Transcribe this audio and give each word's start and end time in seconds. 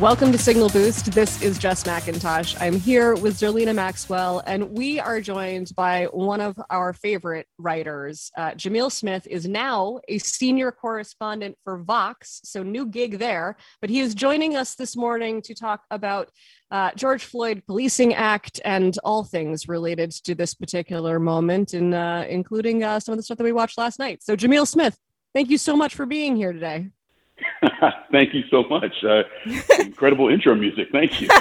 Welcome 0.00 0.30
to 0.30 0.38
Signal 0.38 0.68
Boost. 0.68 1.10
This 1.10 1.42
is 1.42 1.58
Jess 1.58 1.82
McIntosh. 1.82 2.56
I'm 2.60 2.78
here 2.78 3.16
with 3.16 3.36
Zerlina 3.36 3.74
Maxwell, 3.74 4.44
and 4.46 4.70
we 4.70 5.00
are 5.00 5.20
joined 5.20 5.72
by 5.74 6.04
one 6.12 6.40
of 6.40 6.56
our 6.70 6.92
favorite 6.92 7.48
writers. 7.58 8.30
Uh, 8.36 8.52
Jamil 8.52 8.92
Smith 8.92 9.26
is 9.28 9.48
now 9.48 9.98
a 10.06 10.18
senior 10.18 10.70
correspondent 10.70 11.58
for 11.64 11.78
Vox, 11.78 12.40
so 12.44 12.62
new 12.62 12.86
gig 12.86 13.18
there. 13.18 13.56
But 13.80 13.90
he 13.90 13.98
is 13.98 14.14
joining 14.14 14.54
us 14.54 14.76
this 14.76 14.94
morning 14.94 15.42
to 15.42 15.52
talk 15.52 15.82
about 15.90 16.30
uh, 16.70 16.92
George 16.94 17.24
Floyd 17.24 17.64
Policing 17.66 18.14
Act 18.14 18.60
and 18.64 18.96
all 19.02 19.24
things 19.24 19.66
related 19.66 20.12
to 20.12 20.36
this 20.36 20.54
particular 20.54 21.18
moment, 21.18 21.74
and 21.74 21.92
uh, 21.92 22.24
including 22.28 22.84
uh, 22.84 23.00
some 23.00 23.14
of 23.14 23.18
the 23.18 23.24
stuff 23.24 23.38
that 23.38 23.44
we 23.44 23.50
watched 23.50 23.76
last 23.76 23.98
night. 23.98 24.22
So, 24.22 24.36
Jamil 24.36 24.64
Smith, 24.64 24.96
thank 25.34 25.50
you 25.50 25.58
so 25.58 25.74
much 25.74 25.96
for 25.96 26.06
being 26.06 26.36
here 26.36 26.52
today. 26.52 26.90
Thank 28.12 28.34
you 28.34 28.42
so 28.50 28.64
much. 28.64 28.92
Uh, 29.04 29.22
incredible 29.80 30.28
intro 30.32 30.54
music. 30.54 30.88
Thank 30.92 31.20
you. 31.20 31.28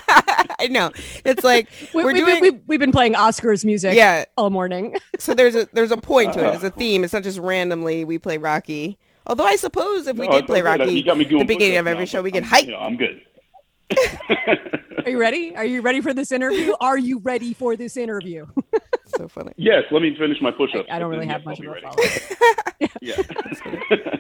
I 0.60 0.68
know. 0.70 0.92
It's 1.26 1.44
like 1.44 1.70
we, 1.94 2.04
we're 2.04 2.14
we've, 2.14 2.26
doing. 2.26 2.42
been, 2.42 2.54
we've, 2.54 2.62
we've 2.68 2.80
been 2.80 2.92
playing 2.92 3.14
Oscars 3.14 3.64
music 3.66 3.96
Yeah. 3.96 4.26
all 4.38 4.50
morning. 4.50 4.96
so 5.20 5.34
there's 5.34 5.56
a 5.56 5.68
there's 5.74 5.92
a 5.92 5.98
point 5.98 6.34
to 6.34 6.40
it. 6.40 6.52
There's 6.52 6.64
a 6.64 6.68
Oh. 6.68 6.78
theme. 6.78 7.04
It's 7.04 7.14
not 7.14 7.24
just 7.24 7.40
randomly 7.40 8.04
we 8.06 8.18
play 8.18 8.38
Rocky. 8.38 8.98
Although 9.28 9.46
I 9.46 9.56
suppose 9.58 10.08
if 10.08 10.18
we 10.18 10.28
No, 10.28 10.34
did 10.34 10.46
play. 10.48 10.62
Rocky, 10.62 10.92
You 10.92 11.04
got 11.04 11.18
me 11.18 11.26
doing 11.26 11.40
the 11.40 11.46
beginning 11.46 11.78
of 11.78 11.88
every 11.88 12.04
now, 12.04 12.06
show, 12.06 12.22
we 12.22 12.32
but 12.32 12.42
get 12.42 12.44
hype. 12.44 12.66
You 12.66 12.72
know, 12.72 12.80
I'm 12.80 12.98
good. 12.98 13.22
Are 15.06 15.10
you 15.10 15.20
ready? 15.20 15.56
Are 15.56 15.66
you 15.66 15.82
ready 15.82 16.02
for 16.02 16.14
this 16.14 16.32
interview? 16.32 16.74
Are 16.82 16.98
you 16.98 17.20
ready 17.20 17.54
for 17.54 17.76
this 17.78 17.96
interview? 17.98 18.46
so 19.18 19.28
funny. 19.28 19.54
yes, 19.56 19.84
let 19.92 20.02
me 20.02 20.16
finish 20.18 20.38
my 20.42 20.52
push-ups. 20.52 20.88
I 20.92 21.00
don't 21.00 21.10
really 21.10 21.28
have 21.28 21.42
yes, 21.46 21.60
much 21.60 21.62
I'll 21.62 21.72
of 21.72 21.98
be 22.02 22.88
a 22.88 22.88
ready. 22.90 23.18
follow. 23.18 24.08
Yeah. 24.12 24.18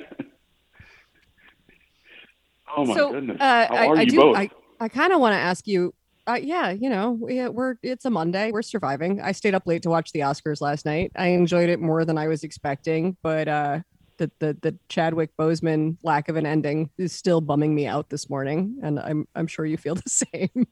Oh 2.77 2.85
my 2.85 2.95
so 2.95 3.11
goodness. 3.11 3.37
uh, 3.39 3.67
How 3.67 3.75
I, 3.75 3.87
are 3.87 3.97
I 3.97 4.01
you 4.03 4.11
do. 4.11 4.17
both? 4.17 4.37
I, 4.37 4.49
I 4.79 4.87
kind 4.87 5.11
of 5.11 5.19
want 5.19 5.33
to 5.33 5.39
ask 5.39 5.67
you. 5.67 5.93
Uh, 6.27 6.37
yeah, 6.41 6.71
you 6.71 6.89
know, 6.89 7.11
we, 7.11 7.47
we're 7.47 7.75
it's 7.81 8.03
a 8.03 8.09
Monday. 8.09 8.51
We're 8.51 8.61
surviving. 8.61 9.21
I 9.21 9.31
stayed 9.31 9.55
up 9.55 9.65
late 9.65 9.81
to 9.83 9.89
watch 9.89 10.11
the 10.11 10.19
Oscars 10.19 10.59
last 10.59 10.85
night. 10.85 11.13
I 11.15 11.27
enjoyed 11.27 11.69
it 11.69 11.79
more 11.79 12.03
than 12.03 12.17
I 12.17 12.27
was 12.27 12.43
expecting, 12.43 13.15
but 13.23 13.47
uh, 13.47 13.79
the 14.17 14.29
the 14.39 14.57
the 14.61 14.77
Chadwick 14.89 15.31
Boseman 15.39 15.97
lack 16.03 16.27
of 16.27 16.35
an 16.35 16.45
ending 16.45 16.89
is 16.97 17.13
still 17.13 17.39
bumming 17.39 17.73
me 17.73 17.87
out 17.87 18.09
this 18.09 18.29
morning, 18.29 18.77
and 18.83 18.99
I'm 18.99 19.25
I'm 19.35 19.47
sure 19.47 19.65
you 19.65 19.77
feel 19.77 19.95
the 19.95 20.03
same. 20.33 20.67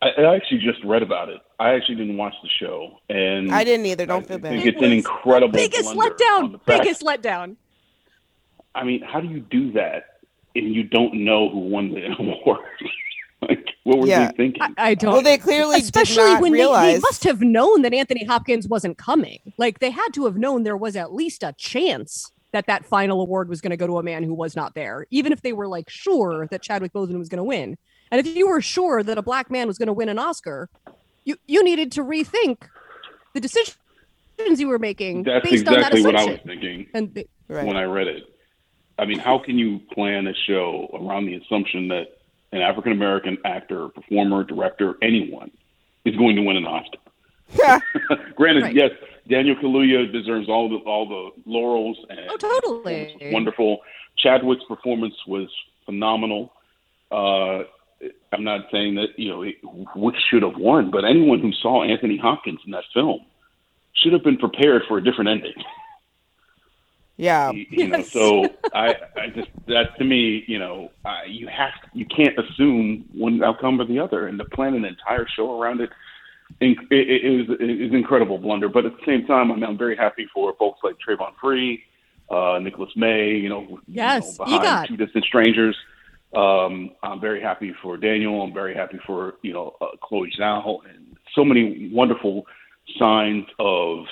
I, 0.00 0.10
I 0.10 0.34
actually 0.36 0.60
just 0.60 0.82
read 0.84 1.02
about 1.02 1.28
it. 1.28 1.40
I 1.58 1.74
actually 1.74 1.96
didn't 1.96 2.16
watch 2.16 2.34
the 2.42 2.48
show, 2.48 3.00
and 3.10 3.52
I 3.52 3.62
didn't 3.64 3.86
either. 3.86 4.06
Don't 4.06 4.24
I 4.24 4.26
feel 4.26 4.38
think 4.38 4.64
bad. 4.64 4.74
it's 4.74 4.82
an 4.82 4.92
incredible 4.92 5.52
biggest 5.52 5.94
letdown. 5.94 6.60
Biggest 6.64 7.02
letdown. 7.02 7.56
I 8.74 8.84
mean, 8.84 9.02
how 9.02 9.20
do 9.20 9.28
you 9.28 9.40
do 9.40 9.72
that 9.72 10.17
and 10.64 10.74
you 10.74 10.84
don't 10.84 11.14
know 11.14 11.48
who 11.50 11.58
won 11.60 11.90
the 11.90 12.06
award? 12.18 12.60
like, 13.42 13.66
what 13.84 13.98
were 14.00 14.06
Yeah. 14.06 14.30
they 14.30 14.36
thinking? 14.36 14.62
I, 14.62 14.72
I 14.78 14.94
don't. 14.94 15.12
Well, 15.12 15.22
they 15.22 15.38
clearly 15.38 15.78
especially 15.78 16.16
did 16.24 16.32
not 16.34 16.42
when 16.42 16.52
they, 16.52 16.58
realize. 16.58 16.94
they 16.94 17.00
must 17.00 17.24
have 17.24 17.40
known 17.40 17.82
that 17.82 17.94
Anthony 17.94 18.24
Hopkins 18.24 18.66
wasn't 18.68 18.98
coming. 18.98 19.38
Like 19.58 19.78
they 19.78 19.90
had 19.90 20.08
to 20.14 20.24
have 20.26 20.36
known 20.36 20.64
there 20.64 20.76
was 20.76 20.96
at 20.96 21.12
least 21.14 21.42
a 21.42 21.54
chance 21.56 22.30
that 22.52 22.66
that 22.66 22.84
final 22.86 23.20
award 23.20 23.48
was 23.48 23.60
going 23.60 23.70
to 23.70 23.76
go 23.76 23.86
to 23.86 23.98
a 23.98 24.02
man 24.02 24.22
who 24.22 24.32
was 24.34 24.56
not 24.56 24.74
there, 24.74 25.06
even 25.10 25.32
if 25.32 25.42
they 25.42 25.52
were 25.52 25.68
like 25.68 25.88
sure 25.90 26.48
that 26.50 26.62
Chadwick 26.62 26.92
Boseman 26.92 27.18
was 27.18 27.28
going 27.28 27.38
to 27.38 27.44
win. 27.44 27.76
And 28.10 28.18
if 28.26 28.34
you 28.34 28.48
were 28.48 28.62
sure 28.62 29.02
that 29.02 29.18
a 29.18 29.22
black 29.22 29.50
man 29.50 29.66
was 29.66 29.76
going 29.76 29.86
to 29.88 29.92
win 29.92 30.08
an 30.08 30.18
Oscar, 30.18 30.68
you 31.24 31.36
you 31.46 31.62
needed 31.62 31.92
to 31.92 32.02
rethink 32.02 32.62
the 33.34 33.40
decisions 33.40 33.76
you 34.56 34.66
were 34.68 34.78
making 34.78 35.24
That's 35.24 35.48
based 35.48 35.68
on 35.68 35.74
that 35.74 35.92
exactly 35.92 36.02
what. 36.04 36.16
I 36.16 36.24
was 36.24 36.40
thinking 36.46 36.86
And 36.94 37.12
they, 37.14 37.26
right. 37.48 37.66
when 37.66 37.76
I 37.76 37.82
read 37.84 38.06
it. 38.08 38.22
I 38.98 39.04
mean, 39.04 39.18
how 39.18 39.38
can 39.38 39.58
you 39.58 39.80
plan 39.92 40.26
a 40.26 40.34
show 40.46 40.88
around 40.92 41.26
the 41.26 41.34
assumption 41.34 41.88
that 41.88 42.18
an 42.52 42.60
African 42.62 42.92
American 42.92 43.38
actor, 43.44 43.88
performer, 43.88 44.42
director, 44.44 44.94
anyone 45.02 45.50
is 46.04 46.16
going 46.16 46.36
to 46.36 46.42
win 46.42 46.56
an 46.56 46.66
Oscar? 46.66 46.98
Granted, 48.34 48.62
Right. 48.64 48.74
yes, 48.74 48.90
Daniel 49.28 49.56
Kaluuya 49.56 50.10
deserves 50.12 50.48
all 50.48 50.68
the 50.68 50.76
all 50.76 51.06
the 51.08 51.50
laurels 51.50 51.98
and 52.10 52.20
oh, 52.28 52.36
totally. 52.36 53.16
wonderful. 53.32 53.78
Chadwick's 54.18 54.64
performance 54.64 55.14
was 55.26 55.48
phenomenal. 55.86 56.52
Uh, 57.10 57.62
I'm 58.32 58.44
not 58.44 58.66
saying 58.70 58.96
that 58.96 59.08
you 59.16 59.28
know 59.30 59.42
it, 59.42 59.56
which 59.94 60.16
should 60.30 60.42
have 60.42 60.56
won, 60.56 60.90
but 60.90 61.04
anyone 61.04 61.40
who 61.40 61.52
saw 61.52 61.84
Anthony 61.84 62.16
Hopkins 62.18 62.60
in 62.66 62.72
that 62.72 62.84
film 62.92 63.20
should 63.94 64.12
have 64.12 64.22
been 64.24 64.36
prepared 64.38 64.82
for 64.88 64.98
a 64.98 65.04
different 65.04 65.30
ending. 65.30 65.54
yeah. 67.18 67.50
you, 67.50 67.66
you 67.70 67.88
know, 67.88 68.02
so 68.02 68.44
I, 68.72 68.94
I 69.16 69.26
just 69.34 69.48
that 69.66 69.96
to 69.98 70.04
me, 70.04 70.44
you 70.46 70.58
know, 70.58 70.90
I, 71.04 71.24
you 71.24 71.48
have 71.48 71.72
you 71.92 72.06
can't 72.06 72.38
assume 72.38 73.04
one 73.12 73.42
outcome 73.44 73.80
or 73.80 73.84
the 73.84 73.98
other, 73.98 74.28
and 74.28 74.38
to 74.38 74.44
plan 74.46 74.74
an 74.74 74.84
entire 74.86 75.26
show 75.36 75.60
around 75.60 75.80
it, 75.82 75.90
in, 76.60 76.76
it, 76.90 77.08
it 77.10 77.24
is 77.24 77.46
it 77.60 77.70
is 77.70 77.92
incredible 77.92 78.38
blunder. 78.38 78.68
But 78.68 78.86
at 78.86 78.92
the 78.96 79.04
same 79.04 79.26
time, 79.26 79.52
I 79.52 79.54
mean, 79.56 79.64
I'm 79.64 79.76
very 79.76 79.96
happy 79.96 80.26
for 80.32 80.54
folks 80.58 80.80
like 80.82 80.96
Travon 81.06 81.32
Free, 81.40 81.82
uh, 82.30 82.58
Nicholas 82.62 82.90
May, 82.96 83.34
you 83.36 83.48
know, 83.48 83.80
Yes, 83.86 84.38
you 84.38 84.44
know, 84.46 84.58
behind 84.58 84.64
EGOT. 84.64 84.88
two 84.88 84.96
distant 84.96 85.24
strangers. 85.24 85.76
Um, 86.36 86.90
I'm 87.02 87.20
very 87.20 87.40
happy 87.40 87.74
for 87.82 87.96
Daniel. 87.96 88.42
I'm 88.42 88.52
very 88.52 88.74
happy 88.74 88.98
for 89.06 89.34
you 89.42 89.52
know 89.52 89.76
uh, 89.80 89.96
Chloe 90.02 90.32
Zhao 90.38 90.78
and 90.88 91.16
so 91.34 91.44
many 91.44 91.90
wonderful 91.92 92.46
signs 92.98 93.44
of 93.58 94.04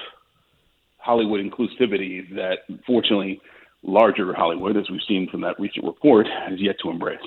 Hollywood 1.06 1.40
inclusivity 1.40 2.28
that 2.34 2.58
fortunately 2.84 3.40
larger 3.84 4.34
Hollywood, 4.34 4.76
as 4.76 4.90
we've 4.90 5.00
seen 5.06 5.28
from 5.30 5.40
that 5.42 5.54
recent 5.60 5.84
report, 5.84 6.26
has 6.26 6.60
yet 6.60 6.74
to 6.82 6.90
embrace. 6.90 7.20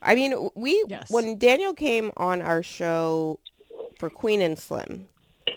I 0.00 0.14
mean, 0.14 0.50
we 0.54 0.84
Yes. 0.88 1.10
when 1.10 1.38
Daniel 1.38 1.74
came 1.74 2.12
on 2.16 2.40
our 2.40 2.62
show 2.62 3.40
for 3.98 4.08
Queen 4.10 4.40
and 4.40 4.56
Slim, 4.56 5.08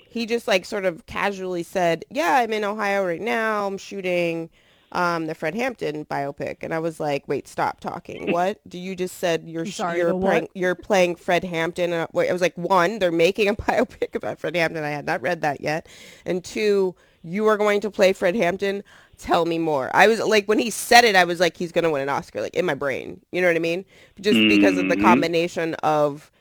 he 0.09 0.25
just 0.25 0.47
like 0.47 0.65
sort 0.65 0.85
of 0.85 1.05
casually 1.05 1.61
said, 1.63 2.05
"Yeah, 2.09 2.37
I'm 2.37 2.51
in 2.51 2.63
Ohio 2.63 3.05
right 3.05 3.21
now. 3.21 3.67
I'm 3.67 3.77
shooting 3.77 4.49
um, 4.91 5.27
the 5.27 5.35
Fred 5.35 5.55
Hampton 5.55 6.05
biopic," 6.05 6.57
and 6.61 6.73
I 6.73 6.79
was 6.79 6.99
like, 6.99 7.27
"Wait, 7.27 7.47
stop 7.47 7.79
talking. 7.79 8.27
What? 8.31 8.59
Do 8.67 8.77
you 8.77 8.95
just 8.95 9.17
said 9.17 9.43
you're 9.47 9.65
sorry, 9.65 9.99
you're 9.99 10.13
playing 10.13 10.49
you're 10.53 10.75
playing 10.75 11.15
Fred 11.15 11.43
Hampton?" 11.43 11.93
And 11.93 12.03
I, 12.03 12.07
wait, 12.13 12.29
I 12.29 12.33
was 12.33 12.41
like, 12.41 12.57
one, 12.57 12.99
they're 12.99 13.11
making 13.11 13.47
a 13.49 13.55
biopic 13.55 14.15
about 14.15 14.39
Fred 14.39 14.55
Hampton. 14.55 14.83
I 14.83 14.89
had 14.89 15.05
not 15.05 15.21
read 15.21 15.41
that 15.41 15.61
yet, 15.61 15.87
and 16.25 16.43
two, 16.43 16.95
you 17.23 17.47
are 17.47 17.57
going 17.57 17.81
to 17.81 17.91
play 17.91 18.13
Fred 18.13 18.35
Hampton. 18.35 18.83
Tell 19.17 19.45
me 19.45 19.57
more. 19.57 19.89
I 19.95 20.07
was 20.07 20.19
like, 20.19 20.45
when 20.47 20.59
he 20.59 20.69
said 20.69 21.03
it, 21.03 21.15
I 21.15 21.23
was 21.25 21.39
like, 21.39 21.57
he's 21.57 21.71
gonna 21.71 21.89
win 21.91 22.01
an 22.03 22.09
Oscar, 22.09 22.41
like 22.41 22.55
in 22.55 22.65
my 22.65 22.75
brain. 22.75 23.21
You 23.31 23.41
know 23.41 23.47
what 23.47 23.55
I 23.55 23.59
mean? 23.59 23.85
Just 24.21 24.47
because 24.47 24.77
of 24.77 24.87
the 24.87 24.97
Mhm. 24.97 25.01
combination 25.01 25.73
of 25.75 26.31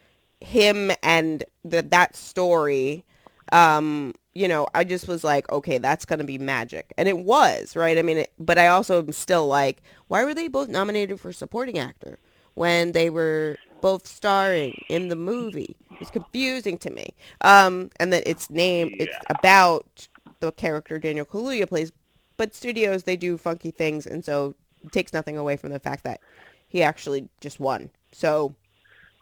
him 0.41 0.93
and 1.03 1.45
the, 1.65 1.83
that 1.83 2.17
story 2.17 3.05
um 3.53 4.13
you 4.35 4.49
know 4.49 4.67
i 4.75 4.83
just 4.85 5.07
was 5.09 5.23
like 5.25 5.51
okay 5.53 5.79
that's 5.79 6.05
gonna 6.05 6.25
be 6.25 6.39
magic. 6.39 6.93
And 6.99 7.09
it 7.09 7.19
was 7.19 7.77
right? 7.77 7.99
I 7.99 8.03
mean 8.03 8.19
it, 8.19 8.33
but 8.39 8.59
i 8.59 8.67
also 8.69 8.99
am 9.03 9.13
still 9.13 9.47
like 9.47 9.83
why 10.09 10.25
were 10.25 10.35
they 10.35 10.49
both 10.49 10.69
nominated 10.69 11.21
for 11.21 11.33
supporting 11.33 11.79
actor 11.79 12.19
when 12.55 12.93
they 12.93 13.11
were 13.11 13.59
both 13.81 14.07
starring 14.07 14.81
in 14.89 15.09
the 15.09 15.17
movie? 15.17 15.77
It's 16.01 16.11
confusing 16.11 16.79
to 16.79 16.91
me. 16.91 17.15
Um 17.43 17.91
and 18.01 18.13
that 18.13 18.25
it's 18.29 18.51
named 18.51 18.93
it's 18.99 19.19
about 19.29 20.09
the 20.41 20.53
character 20.53 20.99
daniel 20.99 21.25
kaluuya 21.25 21.67
plays 21.69 21.93
but 22.37 22.55
studios 22.55 23.05
they 23.05 23.17
do 23.17 23.39
funky 23.39 23.71
things. 23.71 24.07
And 24.07 24.25
so 24.25 24.55
it 24.85 24.93
takes 24.93 25.13
nothing 25.13 25.37
away 25.39 25.57
from 25.57 25.71
the 25.71 25.79
fact 25.81 26.05
that 26.05 26.21
he 26.69 26.83
actually 26.83 27.29
just 27.41 27.61
won. 27.61 27.91
So 28.13 28.55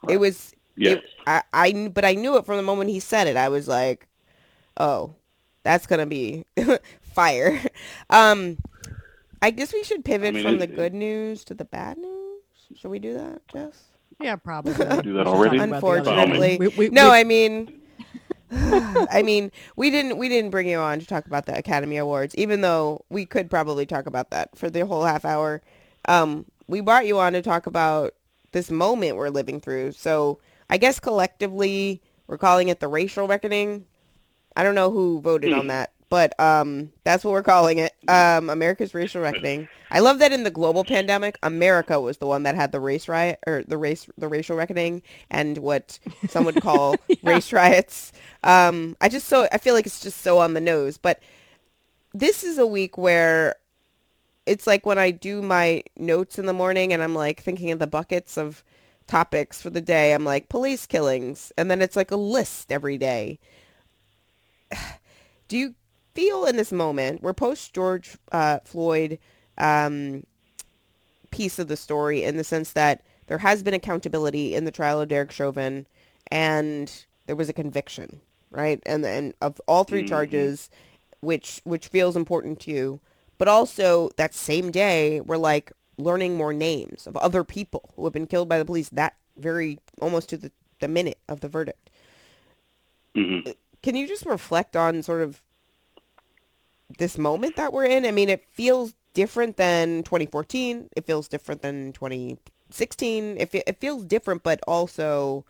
it 0.09 0.19
was 0.19 0.55
Yes. 0.77 0.99
it- 0.99 1.05
I, 1.27 1.43
I 1.55 1.89
but 1.89 2.05
I 2.05 2.15
knew 2.15 2.37
it 2.37 2.45
from 2.47 2.57
the 2.59 2.63
moment 2.63 2.91
he 2.91 3.01
said 3.01 3.27
it. 3.27 3.37
I 3.37 3.49
was 3.49 3.67
like, 3.69 4.09
oh, 4.77 5.15
that's 5.63 5.87
gonna 5.87 6.07
be 6.07 6.45
fire. 7.15 7.61
Um, 8.11 8.59
I 9.43 9.51
guess 9.51 9.73
we 9.73 9.85
should 9.85 10.05
pivot 10.05 10.35
mean, 10.35 10.43
from 10.43 10.55
it- 10.55 10.59
the 10.59 10.67
good 10.67 10.95
news 10.95 11.45
to 11.45 11.55
the 11.55 11.65
bad 11.65 11.99
news. 11.99 12.41
Should 12.77 12.91
we 12.91 12.99
do 12.99 13.15
that, 13.15 13.47
Jess? 13.49 13.85
Yeah, 14.21 14.37
probably. 14.37 14.73
Do 14.75 15.13
that 15.15 15.27
already? 15.27 15.59
talk 15.59 15.69
about 15.69 15.81
the 15.83 15.87
other 15.89 16.01
Unfortunately. 16.11 16.57
We- 16.59 16.69
we- 16.69 16.89
no. 16.91 17.11
we- 17.11 17.17
I 17.19 17.25
mean, 17.25 17.81
I 18.51 19.23
mean, 19.25 19.51
we 19.77 19.91
didn't 19.91 20.17
we 20.19 20.29
didn't 20.29 20.51
bring 20.51 20.69
you 20.69 20.79
on 20.79 21.01
to 21.01 21.07
talk 21.07 21.27
about 21.27 21.47
the 21.47 21.57
Academy 21.57 21.97
Awards, 21.97 22.35
even 22.37 22.61
though 22.61 23.05
we 23.11 23.27
could 23.27 23.51
probably 23.51 23.87
talk 23.87 24.07
about 24.07 24.31
that 24.31 24.57
for 24.57 24.71
the 24.71 24.87
whole 24.87 25.05
half 25.05 25.25
hour. 25.25 25.63
Um, 26.07 26.47
we 26.69 26.81
brought 26.81 27.07
you 27.07 27.19
on 27.19 27.33
to 27.35 27.43
talk 27.43 27.67
about 27.67 28.15
this 28.53 28.71
moment 28.71 29.17
we're 29.17 29.31
living 29.31 29.61
through. 29.61 29.93
So 29.93 30.39
I 30.71 30.79
guess 30.79 31.01
collectively, 31.01 32.01
We're 32.27 32.39
calling 32.39 32.69
it 32.69 32.81
the 32.81 32.89
racial 32.89 33.27
reckoning. 33.29 33.85
I 34.57 34.63
don't 34.63 34.75
know 34.75 34.91
who 34.91 35.21
voted 35.21 35.53
on 35.53 35.67
that, 35.69 35.93
but 36.09 36.39
um, 36.39 36.93
that's 37.03 37.25
what 37.25 37.33
we're 37.33 37.43
calling 37.43 37.79
it. 37.79 37.93
Um, 38.09 38.51
America's 38.51 38.95
racial 38.95 39.21
reckoning. 39.23 39.69
I 39.91 40.01
love 40.01 40.19
that 40.21 40.33
in 40.33 40.45
the 40.45 40.51
global 40.51 40.85
pandemic, 40.85 41.39
America 41.43 42.01
was 42.01 42.19
the 42.19 42.27
one 42.27 42.45
that 42.45 42.55
had 42.55 42.73
the 42.73 42.81
race 42.81 43.09
riot 43.09 43.39
or 43.47 43.65
the 43.67 43.79
race 43.79 44.07
the 44.17 44.29
racial 44.29 44.57
reckoning 44.57 45.03
and 45.31 45.59
what 45.59 45.99
some 46.29 46.45
would 46.45 46.61
call 46.61 46.97
race 47.23 47.53
riots. 47.53 48.13
Um, 48.43 48.97
I 49.01 49.09
just 49.09 49.29
so 49.29 49.49
I 49.53 49.59
feel 49.59 49.75
like 49.75 49.87
it's 49.87 50.01
just 50.01 50.21
so 50.21 50.39
on 50.39 50.55
the 50.55 50.61
nose, 50.61 50.99
but 50.99 51.21
this 52.13 52.45
is 52.45 52.59
a 52.59 52.67
week 52.67 52.97
where 52.97 53.57
it's 54.47 54.67
like 54.67 54.87
when 54.87 54.99
I 54.99 55.11
do 55.11 55.43
my 55.43 55.83
notes 55.97 56.39
in 56.39 56.47
the 56.47 56.53
morning 56.53 56.93
and 56.93 57.03
I'm 57.03 57.15
like 57.15 57.43
thinking 57.43 57.71
of 57.73 57.79
the 57.79 57.87
buckets 57.87 58.37
of 58.37 58.63
topics 59.07 59.61
for 59.61 59.71
the 59.71 59.81
day. 59.81 60.13
I'm 60.13 60.25
like 60.25 60.49
police 60.49 60.87
killings, 60.87 61.53
and 61.57 61.71
then 61.71 61.83
it's 61.83 61.97
like 61.97 62.11
a 62.11 62.17
list 62.17 62.71
every 62.71 62.99
day. 62.99 63.39
Do 65.49 65.57
you 65.59 65.75
feel 66.15 66.45
in 66.47 66.57
this 66.57 66.73
moment, 66.73 67.23
we're 67.23 67.35
post 67.35 67.75
George 67.75 68.17
uh, 68.33 68.61
Floyd 68.65 69.19
um, 69.59 70.25
piece 71.31 71.59
of 71.59 71.69
the 71.69 71.77
story 71.77 72.23
in 72.23 72.37
the 72.37 72.45
sense 72.45 72.73
that 72.73 73.03
there 73.27 73.39
has 73.39 73.63
been 73.63 73.75
accountability 73.75 74.55
in 74.55 74.65
the 74.65 74.71
trial 74.71 75.01
of 75.01 75.09
Derek 75.09 75.31
Chauvin, 75.33 75.87
and 76.31 77.07
there 77.27 77.37
was 77.37 77.49
a 77.49 77.53
conviction, 77.55 78.21
right? 78.51 78.81
And 78.87 79.05
and 79.05 79.35
of 79.41 79.61
all 79.67 79.85
3 79.85 80.03
Mhm. 80.03 80.09
charges, 80.09 80.71
which 81.21 81.61
which 81.65 81.89
feels 81.89 82.17
important 82.17 82.61
to 82.61 82.71
you, 82.71 83.01
but 83.39 83.49
also 83.49 84.11
that 84.17 84.35
same 84.35 84.71
day 84.71 85.21
we're 85.21 85.37
like 85.37 85.73
learning 85.99 86.37
more 86.37 86.53
names 86.53 87.07
of 87.07 87.17
other 87.17 87.45
people 87.45 87.91
who 87.97 88.05
have 88.05 88.13
been 88.13 88.27
killed 88.27 88.49
by 88.49 88.59
the 88.59 88.65
police 88.65 88.89
that 88.91 89.15
very 89.37 89.79
almost 90.01 90.29
to 90.29 90.37
the, 90.37 90.53
the 90.81 90.89
minute 90.89 91.19
of 91.29 91.41
the 91.41 91.49
verdict. 91.49 91.91
hmm 93.15 93.55
Can 93.85 93.97
you 93.97 94.09
just 94.09 94.25
reflect 94.25 94.77
on 94.77 95.03
sort 95.03 95.21
of 95.21 95.43
this 96.97 97.19
moment 97.19 97.57
that 97.57 97.71
we're 97.71 97.85
in? 97.85 98.07
I 98.07 98.13
mean, 98.13 98.31
it 98.31 98.43
feels 98.51 98.95
different 99.13 99.59
than 99.59 100.03
2014. 100.05 100.89
It 100.97 101.05
feels 101.05 101.29
different 101.29 101.61
than 101.61 101.93
2016. 101.93 103.37
It, 103.37 103.55
it 103.55 103.81
feels 103.81 104.07
different, 104.07 104.43
but 104.43 104.59
also 104.67 105.45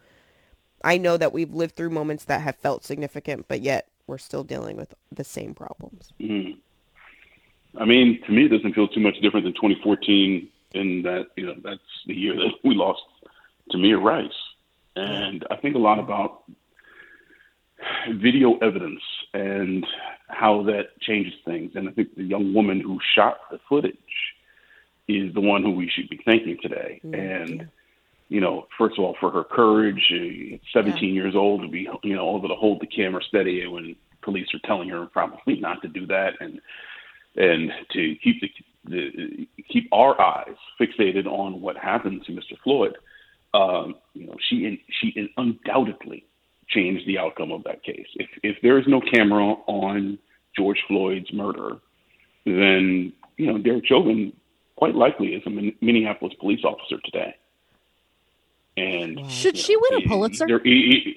I 0.82 0.98
know 0.98 1.16
that 1.16 1.32
we've 1.32 1.54
lived 1.54 1.76
through 1.76 1.90
moments 1.90 2.24
that 2.24 2.40
have 2.40 2.56
felt 2.56 2.84
significant, 2.84 3.46
but 3.46 3.60
yet 3.60 3.86
we're 4.08 4.18
still 4.18 4.42
dealing 4.42 4.76
with 4.76 4.94
the 5.12 5.22
same 5.22 5.54
problems. 5.54 6.12
hmm 6.20 6.50
I 7.78 7.84
mean, 7.84 8.20
to 8.26 8.32
me, 8.32 8.46
it 8.46 8.48
doesn't 8.48 8.74
feel 8.74 8.88
too 8.88 9.00
much 9.00 9.20
different 9.20 9.44
than 9.44 9.54
2014 9.54 10.48
in 10.72 11.02
that, 11.02 11.26
you 11.36 11.46
know, 11.46 11.54
that's 11.62 11.80
the 12.08 12.14
year 12.14 12.34
that 12.34 12.50
we 12.64 12.74
lost 12.74 13.02
Tamir 13.70 14.02
Rice. 14.02 14.32
And 14.96 15.46
I 15.52 15.56
think 15.56 15.76
a 15.76 15.78
lot 15.78 16.00
about 16.00 16.44
video 18.12 18.56
evidence 18.58 19.02
and 19.32 19.86
how 20.28 20.62
that 20.64 21.00
changes 21.00 21.34
things. 21.44 21.72
And 21.74 21.88
I 21.88 21.92
think 21.92 22.14
the 22.16 22.24
young 22.24 22.54
woman 22.54 22.80
who 22.80 22.98
shot 23.14 23.38
the 23.50 23.58
footage 23.68 23.94
is 25.08 25.34
the 25.34 25.40
one 25.40 25.62
who 25.62 25.70
we 25.70 25.88
should 25.88 26.08
be 26.08 26.20
thanking 26.24 26.58
today. 26.62 27.00
Mm, 27.04 27.42
and, 27.42 27.68
you 28.28 28.40
know, 28.40 28.66
first 28.78 28.98
of 28.98 29.04
all, 29.04 29.16
for 29.20 29.30
her 29.30 29.44
courage, 29.44 30.12
uh, 30.12 30.56
17 30.72 31.14
years 31.14 31.34
old 31.34 31.62
to 31.62 31.68
be, 31.68 31.88
you 32.02 32.16
know, 32.16 32.36
able 32.36 32.48
to 32.48 32.54
hold 32.54 32.80
the 32.80 32.86
camera 32.86 33.22
steady 33.28 33.66
when 33.66 33.96
police 34.22 34.46
are 34.54 34.66
telling 34.66 34.88
her 34.88 35.06
probably 35.06 35.60
not 35.60 35.82
to 35.82 35.88
do 35.88 36.06
that. 36.06 36.34
And, 36.40 36.60
and 37.36 37.70
to 37.92 38.14
keep 38.22 38.40
the, 38.40 38.50
the 38.84 39.48
keep 39.68 39.88
our 39.92 40.20
eyes 40.20 40.56
fixated 40.80 41.26
on 41.26 41.60
what 41.60 41.76
happened 41.76 42.24
to 42.26 42.32
Mr. 42.32 42.56
Floyd, 42.62 42.96
um, 43.52 43.96
you 44.14 44.26
know, 44.26 44.36
she 44.48 44.82
she 45.00 45.32
undoubtedly 45.36 46.24
changed 46.74 47.06
the 47.06 47.18
outcome 47.18 47.52
of 47.52 47.62
that 47.64 47.82
case. 47.82 48.06
If 48.16 48.28
if 48.42 48.56
there 48.62 48.78
is 48.78 48.86
no 48.86 49.00
camera 49.00 49.54
on 49.66 50.18
George 50.56 50.82
Floyd's 50.88 51.32
murder, 51.32 51.76
then 52.44 53.12
you 53.36 53.46
know 53.46 53.58
Derek 53.58 53.86
Chauvin 53.86 54.32
quite 54.76 54.94
likely 54.94 55.28
is 55.34 55.42
a 55.46 55.50
Min- 55.50 55.74
Minneapolis 55.80 56.34
police 56.40 56.64
officer 56.64 56.96
today. 57.04 57.34
And 58.76 59.20
Wow. 59.20 59.28
Should 59.28 59.56
you 59.56 59.62
she 59.62 59.74
know, 59.74 59.80
win 59.90 60.02
a 60.04 60.08
Pulitzer? 60.08 60.46
there- 60.46 60.58
he- 60.64 61.16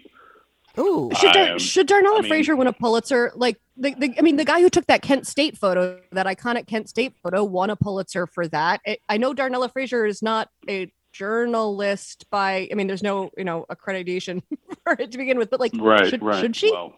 he- 0.75 0.79
Ooh. 0.79 1.09
Should, 1.19 1.31
Dar- 1.33 1.57
should 1.57 1.87
Darnella 1.87 2.19
I 2.19 2.21
mean- 2.21 2.29
Frazier 2.29 2.55
win 2.55 2.67
a 2.67 2.73
Pulitzer? 2.73 3.31
Like, 3.35 3.57
the, 3.77 3.95
the, 3.95 4.13
I 4.19 4.21
mean, 4.21 4.35
the 4.35 4.45
guy 4.45 4.61
who 4.61 4.69
took 4.69 4.85
that 4.85 5.01
Kent 5.01 5.25
State 5.25 5.57
photo, 5.57 5.99
that 6.11 6.27
iconic 6.27 6.67
Kent 6.67 6.87
State 6.87 7.15
photo, 7.23 7.43
won 7.43 7.71
a 7.71 7.75
Pulitzer 7.75 8.27
for 8.27 8.47
that. 8.49 8.81
It, 8.85 9.01
I 9.09 9.17
know 9.17 9.33
Darnella 9.33 9.73
Frazier 9.73 10.05
is 10.05 10.21
not 10.21 10.49
a 10.69 10.91
journalist 11.17 12.29
by, 12.29 12.67
I 12.71 12.75
mean, 12.75 12.87
there's 12.87 13.03
no, 13.03 13.31
you 13.37 13.43
know, 13.43 13.65
accreditation 13.71 14.41
for 14.83 14.93
it 14.99 15.11
to 15.11 15.17
begin 15.17 15.37
with, 15.37 15.49
but 15.49 15.59
like, 15.59 15.71
right, 15.79 16.07
should, 16.07 16.21
right. 16.23 16.39
should 16.41 16.55
she? 16.55 16.71
Well, 16.71 16.93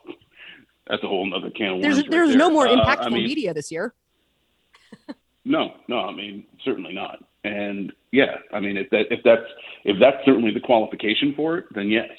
that's 0.87 1.03
a 1.03 1.07
whole 1.07 1.31
other 1.35 1.49
can 1.51 1.75
of 1.75 1.81
there's 1.81 1.95
worms. 1.95 2.03
right 2.07 2.11
there's 2.11 2.35
no 2.35 2.45
there. 2.47 2.53
more 2.53 2.67
Uh, 2.67 2.75
impactful 2.75 3.05
I 3.05 3.09
mean, 3.09 3.23
media 3.23 3.53
this 3.53 3.71
year. 3.71 3.93
No, 5.45 5.73
no, 5.87 5.99
I 5.99 6.11
mean 6.13 6.45
certainly 6.63 6.93
not. 6.93 7.23
And 7.43 7.93
yeah, 8.11 8.35
I 8.53 8.59
mean 8.59 8.75
if 8.77 8.89
that 8.91 9.05
if 9.11 9.21
that's 9.23 9.45
if 9.85 9.97
that's 9.99 10.17
certainly 10.25 10.51
the 10.51 10.59
qualification 10.59 11.33
for 11.35 11.57
it, 11.59 11.65
then 11.73 11.89
yes. 11.89 12.09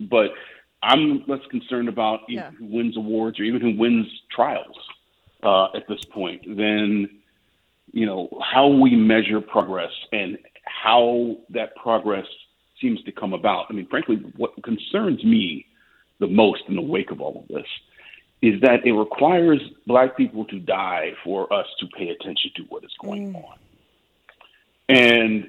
But 0.00 0.30
I'm 0.82 1.22
less 1.26 1.40
concerned 1.50 1.88
about 1.88 2.20
Yeah. 2.28 2.50
who 2.50 2.66
wins 2.66 2.96
awards 2.96 3.38
or 3.38 3.44
even 3.44 3.60
who 3.60 3.76
wins 3.78 4.06
trials 4.34 4.76
uh, 5.42 5.66
at 5.76 5.86
this 5.88 6.04
point 6.06 6.42
than 6.56 7.08
you 7.94 8.04
know 8.04 8.28
how 8.42 8.66
we 8.66 8.96
measure 8.96 9.40
progress 9.40 9.92
and 10.12 10.36
how 10.64 11.36
that 11.50 11.76
progress 11.76 12.26
seems 12.80 13.00
to 13.04 13.12
come 13.12 13.32
about. 13.32 13.66
I 13.70 13.72
mean, 13.72 13.86
frankly, 13.88 14.16
what 14.36 14.50
concerns 14.64 15.22
me 15.24 15.66
the 16.18 16.26
most 16.26 16.62
in 16.68 16.74
the 16.74 16.82
wake 16.82 17.12
of 17.12 17.20
all 17.20 17.38
of 17.38 17.48
this 17.48 17.66
is 18.42 18.60
that 18.60 18.84
it 18.84 18.92
requires 18.92 19.60
black 19.86 20.16
people 20.16 20.44
to 20.46 20.58
die 20.58 21.12
for 21.22 21.50
us 21.52 21.66
to 21.78 21.86
pay 21.96 22.08
attention 22.08 22.50
to 22.56 22.62
what 22.68 22.82
is 22.84 22.90
going 23.00 23.32
mm. 23.32 23.44
on. 23.44 23.58
And 24.88 25.48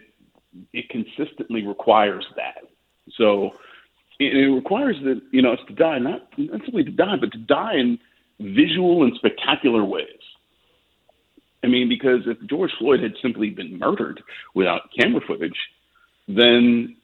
it 0.71 0.87
consistently 0.89 1.65
requires 1.65 2.25
that. 2.35 2.63
So 3.17 3.51
it, 4.19 4.37
it 4.37 4.49
requires 4.49 4.95
that, 5.03 5.21
you 5.31 5.41
know, 5.41 5.53
us 5.53 5.59
to 5.67 5.73
die, 5.73 5.97
not, 5.97 6.29
not 6.37 6.61
simply 6.63 6.83
to 6.83 6.91
die, 6.91 7.17
but 7.19 7.31
to 7.33 7.39
die 7.39 7.73
in 7.73 7.99
visual 8.39 9.03
and 9.03 9.13
spectacular 9.15 9.83
ways. 9.83 10.05
I 11.65 11.67
mean, 11.67 11.89
because 11.89 12.21
if 12.27 12.37
George 12.47 12.71
Floyd 12.77 13.01
had 13.01 13.13
simply 13.21 13.49
been 13.49 13.79
murdered 13.79 14.21
without 14.53 14.89
camera 14.97 15.21
footage, 15.25 15.57
then 16.27 16.95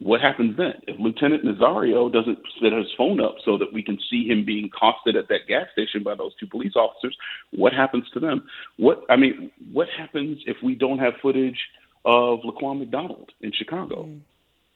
what 0.00 0.20
happens 0.20 0.56
then? 0.56 0.74
If 0.86 1.00
Lieutenant 1.00 1.44
Nazario 1.44 2.12
doesn't 2.12 2.38
set 2.60 2.72
his 2.72 2.86
phone 2.96 3.20
up 3.20 3.36
so 3.44 3.56
that 3.56 3.72
we 3.72 3.82
can 3.82 3.98
see 4.10 4.26
him 4.26 4.44
being 4.44 4.66
accosted 4.66 5.16
at 5.16 5.28
that 5.28 5.46
gas 5.48 5.66
station 5.72 6.02
by 6.02 6.14
those 6.14 6.34
two 6.38 6.46
police 6.46 6.74
officers, 6.76 7.16
what 7.52 7.72
happens 7.72 8.04
to 8.12 8.20
them? 8.20 8.46
What 8.76 9.02
I 9.08 9.16
mean, 9.16 9.50
what 9.72 9.88
happens 9.96 10.38
if 10.46 10.58
we 10.62 10.74
don't 10.74 10.98
have 10.98 11.14
footage 11.22 11.58
of 12.04 12.40
Laquan 12.40 12.80
McDonald 12.80 13.30
in 13.40 13.52
Chicago? 13.52 14.04
Mm. 14.04 14.20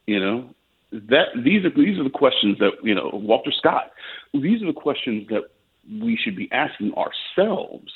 You 0.07 0.19
know, 0.19 0.49
that 0.91 1.29
these 1.43 1.65
are 1.65 1.71
these 1.71 1.97
are 1.99 2.03
the 2.03 2.09
questions 2.09 2.57
that 2.59 2.71
you 2.83 2.93
know 2.93 3.09
Walter 3.13 3.51
Scott. 3.55 3.91
These 4.33 4.61
are 4.61 4.67
the 4.67 4.79
questions 4.79 5.27
that 5.29 5.43
we 5.89 6.17
should 6.23 6.35
be 6.35 6.49
asking 6.51 6.93
ourselves 6.93 7.91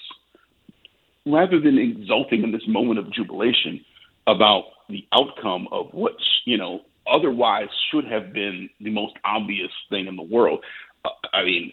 rather 1.25 1.59
than 1.59 1.77
exulting 1.77 2.43
in 2.43 2.51
this 2.51 2.67
moment 2.67 2.99
of 2.99 3.11
jubilation 3.11 3.83
about 4.27 4.63
the 4.89 5.05
outcome 5.13 5.67
of 5.71 5.87
what 5.91 6.13
you 6.45 6.57
know 6.57 6.81
otherwise 7.11 7.67
should 7.91 8.05
have 8.05 8.33
been 8.33 8.69
the 8.81 8.89
most 8.89 9.13
obvious 9.25 9.71
thing 9.89 10.07
in 10.07 10.15
the 10.15 10.23
world. 10.23 10.63
Uh, 11.05 11.09
I 11.33 11.43
mean, 11.43 11.71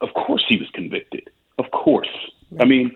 of 0.00 0.08
course 0.14 0.44
he 0.48 0.56
was 0.56 0.68
convicted. 0.74 1.30
Of 1.58 1.66
course. 1.70 2.08
I 2.60 2.64
mean, 2.64 2.94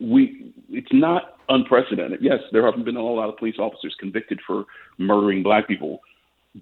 we 0.00 0.52
it's 0.70 0.92
not 0.92 1.36
unprecedented. 1.48 2.20
Yes, 2.22 2.40
there 2.52 2.64
haven't 2.64 2.84
been 2.84 2.96
a 2.96 3.00
whole 3.00 3.16
lot 3.16 3.28
of 3.28 3.36
police 3.36 3.56
officers 3.58 3.96
convicted 3.98 4.40
for 4.46 4.64
murdering 4.98 5.42
black 5.42 5.66
people, 5.66 6.00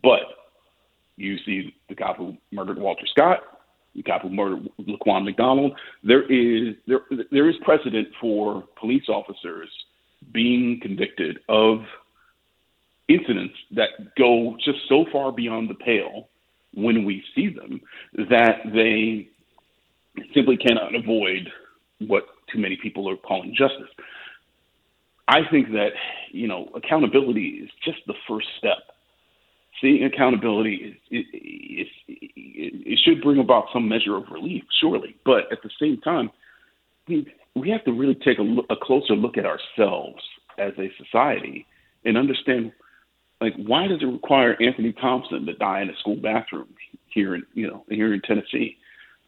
but 0.02 0.20
you 1.16 1.36
see 1.44 1.74
the 1.88 1.94
cop 1.94 2.16
who 2.16 2.36
murdered 2.52 2.78
Walter 2.78 3.06
Scott, 3.06 3.40
the 3.96 4.02
cop 4.02 4.22
who 4.22 4.30
murdered 4.30 4.68
Laquan 4.80 5.24
McDonald. 5.24 5.72
There 6.04 6.22
is 6.30 6.74
there 6.86 7.00
there 7.30 7.48
is 7.48 7.56
precedent 7.62 8.08
for 8.20 8.64
police 8.78 9.08
officers 9.08 9.68
being 10.32 10.78
convicted 10.80 11.38
of 11.48 11.78
incidents 13.08 13.54
that 13.72 14.14
go 14.16 14.56
just 14.64 14.78
so 14.88 15.04
far 15.12 15.32
beyond 15.32 15.70
the 15.70 15.74
pale 15.74 16.28
when 16.74 17.04
we 17.04 17.22
see 17.34 17.48
them 17.48 17.80
that 18.28 18.58
they 18.72 19.28
simply 20.34 20.56
cannot 20.56 20.94
avoid 20.94 21.48
what 22.00 22.24
too 22.52 22.58
many 22.58 22.76
people 22.82 23.08
are 23.08 23.16
calling 23.16 23.54
justice. 23.56 23.88
I 25.28 25.40
think 25.50 25.72
that, 25.72 25.90
you 26.30 26.46
know, 26.46 26.68
accountability 26.74 27.60
is 27.64 27.70
just 27.84 27.98
the 28.06 28.14
first 28.28 28.46
step. 28.58 28.78
Seeing 29.80 30.04
accountability 30.04 31.00
is, 31.10 31.24
should 33.06 33.22
bring 33.22 33.38
about 33.38 33.66
some 33.72 33.88
measure 33.88 34.16
of 34.16 34.24
relief, 34.30 34.64
surely. 34.80 35.16
But 35.24 35.52
at 35.52 35.58
the 35.62 35.70
same 35.80 36.00
time, 36.00 36.30
we, 37.06 37.32
we 37.54 37.70
have 37.70 37.84
to 37.84 37.92
really 37.92 38.16
take 38.16 38.38
a, 38.38 38.42
look, 38.42 38.66
a 38.70 38.76
closer 38.80 39.14
look 39.14 39.38
at 39.38 39.46
ourselves 39.46 40.22
as 40.58 40.72
a 40.78 40.90
society 41.02 41.66
and 42.04 42.18
understand 42.18 42.72
like 43.40 43.54
why 43.56 43.86
does 43.86 43.98
it 44.00 44.06
require 44.06 44.56
Anthony 44.62 44.94
Thompson 44.94 45.44
to 45.44 45.52
die 45.54 45.82
in 45.82 45.90
a 45.90 45.96
school 45.96 46.16
bathroom? 46.16 46.68
here 47.16 47.34
in 47.34 47.42
you 47.54 47.66
know 47.66 47.84
here 47.88 48.14
in 48.14 48.20
Tennessee 48.20 48.76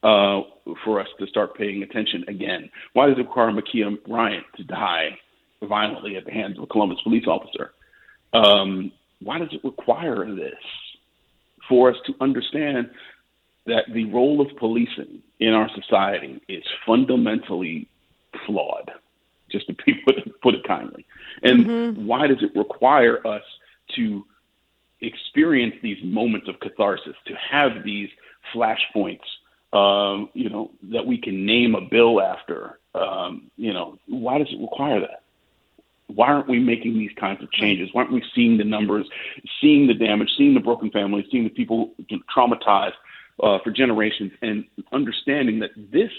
uh, 0.04 0.42
for 0.84 1.00
us 1.00 1.08
to 1.18 1.26
start 1.26 1.56
paying 1.56 1.82
attention 1.82 2.24
again? 2.28 2.70
Why 2.92 3.06
does 3.08 3.16
it 3.18 3.22
require 3.22 3.50
Ma'Khia 3.50 4.04
Bryant 4.06 4.44
to 4.58 4.64
die 4.64 5.18
violently 5.64 6.16
at 6.16 6.24
the 6.24 6.30
hands 6.30 6.58
of 6.58 6.64
a 6.64 6.66
Columbus 6.68 6.98
police 7.02 7.24
officer? 7.26 7.72
Um, 8.32 8.92
why 9.20 9.40
does 9.40 9.48
it 9.50 9.64
require 9.64 10.32
this 10.32 10.52
for 11.68 11.90
us 11.90 11.96
to 12.06 12.12
understand 12.20 12.90
that 13.68 13.84
the 13.92 14.06
role 14.06 14.40
of 14.40 14.48
policing 14.56 15.22
in 15.38 15.54
our 15.54 15.70
society 15.74 16.40
is 16.48 16.64
fundamentally 16.86 17.86
flawed, 18.46 18.90
just 19.50 19.66
to 19.68 19.74
put, 20.04 20.40
put 20.40 20.54
it 20.54 20.64
kindly. 20.64 21.06
And 21.42 21.64
mm-hmm. 21.64 22.06
why 22.06 22.26
does 22.26 22.42
it 22.42 22.56
require 22.58 23.24
us 23.26 23.44
to 23.96 24.24
experience 25.00 25.76
these 25.82 26.02
moments 26.02 26.48
of 26.48 26.58
catharsis, 26.60 27.14
to 27.26 27.34
have 27.34 27.84
these 27.84 28.10
flashpoints, 28.52 29.20
um, 29.72 30.30
you 30.32 30.48
know, 30.48 30.70
that 30.90 31.06
we 31.06 31.18
can 31.18 31.46
name 31.46 31.74
a 31.74 31.80
bill 31.80 32.20
after? 32.20 32.78
Um, 32.94 33.50
you 33.56 33.72
know, 33.72 33.98
why 34.06 34.38
does 34.38 34.48
it 34.50 34.60
require 34.60 35.00
that? 35.00 35.22
Why 36.08 36.28
aren't 36.28 36.48
we 36.48 36.58
making 36.58 36.94
these 36.94 37.12
kinds 37.20 37.42
of 37.42 37.52
changes? 37.52 37.90
Why 37.92 38.00
aren't 38.00 38.14
we 38.14 38.24
seeing 38.34 38.56
the 38.56 38.64
numbers, 38.64 39.06
seeing 39.60 39.86
the 39.86 39.94
damage, 39.94 40.30
seeing 40.38 40.54
the 40.54 40.60
broken 40.60 40.90
families, 40.90 41.26
seeing 41.30 41.44
the 41.44 41.50
people 41.50 41.92
traumatized 42.34 42.94
uh, 43.42 43.58
for 43.62 43.70
generations, 43.70 44.32
and 44.42 44.64
understanding 44.92 45.60
that 45.60 45.70
this 45.76 46.10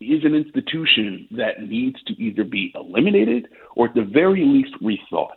is 0.00 0.24
an 0.24 0.34
institution 0.34 1.28
that 1.30 1.62
needs 1.62 2.02
to 2.04 2.12
either 2.20 2.44
be 2.44 2.72
eliminated 2.74 3.48
or 3.76 3.88
at 3.88 3.94
the 3.94 4.02
very 4.02 4.44
least 4.44 4.74
rethought. 4.82 5.30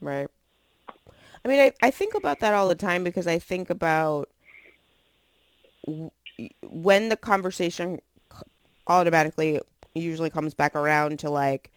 Right. 0.00 0.28
I 1.44 1.48
mean, 1.48 1.60
I, 1.60 1.72
I 1.82 1.90
think 1.90 2.14
about 2.14 2.40
that 2.40 2.54
all 2.54 2.68
the 2.68 2.74
time 2.74 3.04
because 3.04 3.26
I 3.26 3.38
think 3.38 3.68
about 3.70 4.28
when 6.62 7.08
the 7.08 7.16
conversation 7.16 8.00
automatically 8.86 9.60
usually 9.94 10.30
comes 10.30 10.54
back 10.54 10.74
around 10.74 11.18
to 11.20 11.30
like 11.30 11.70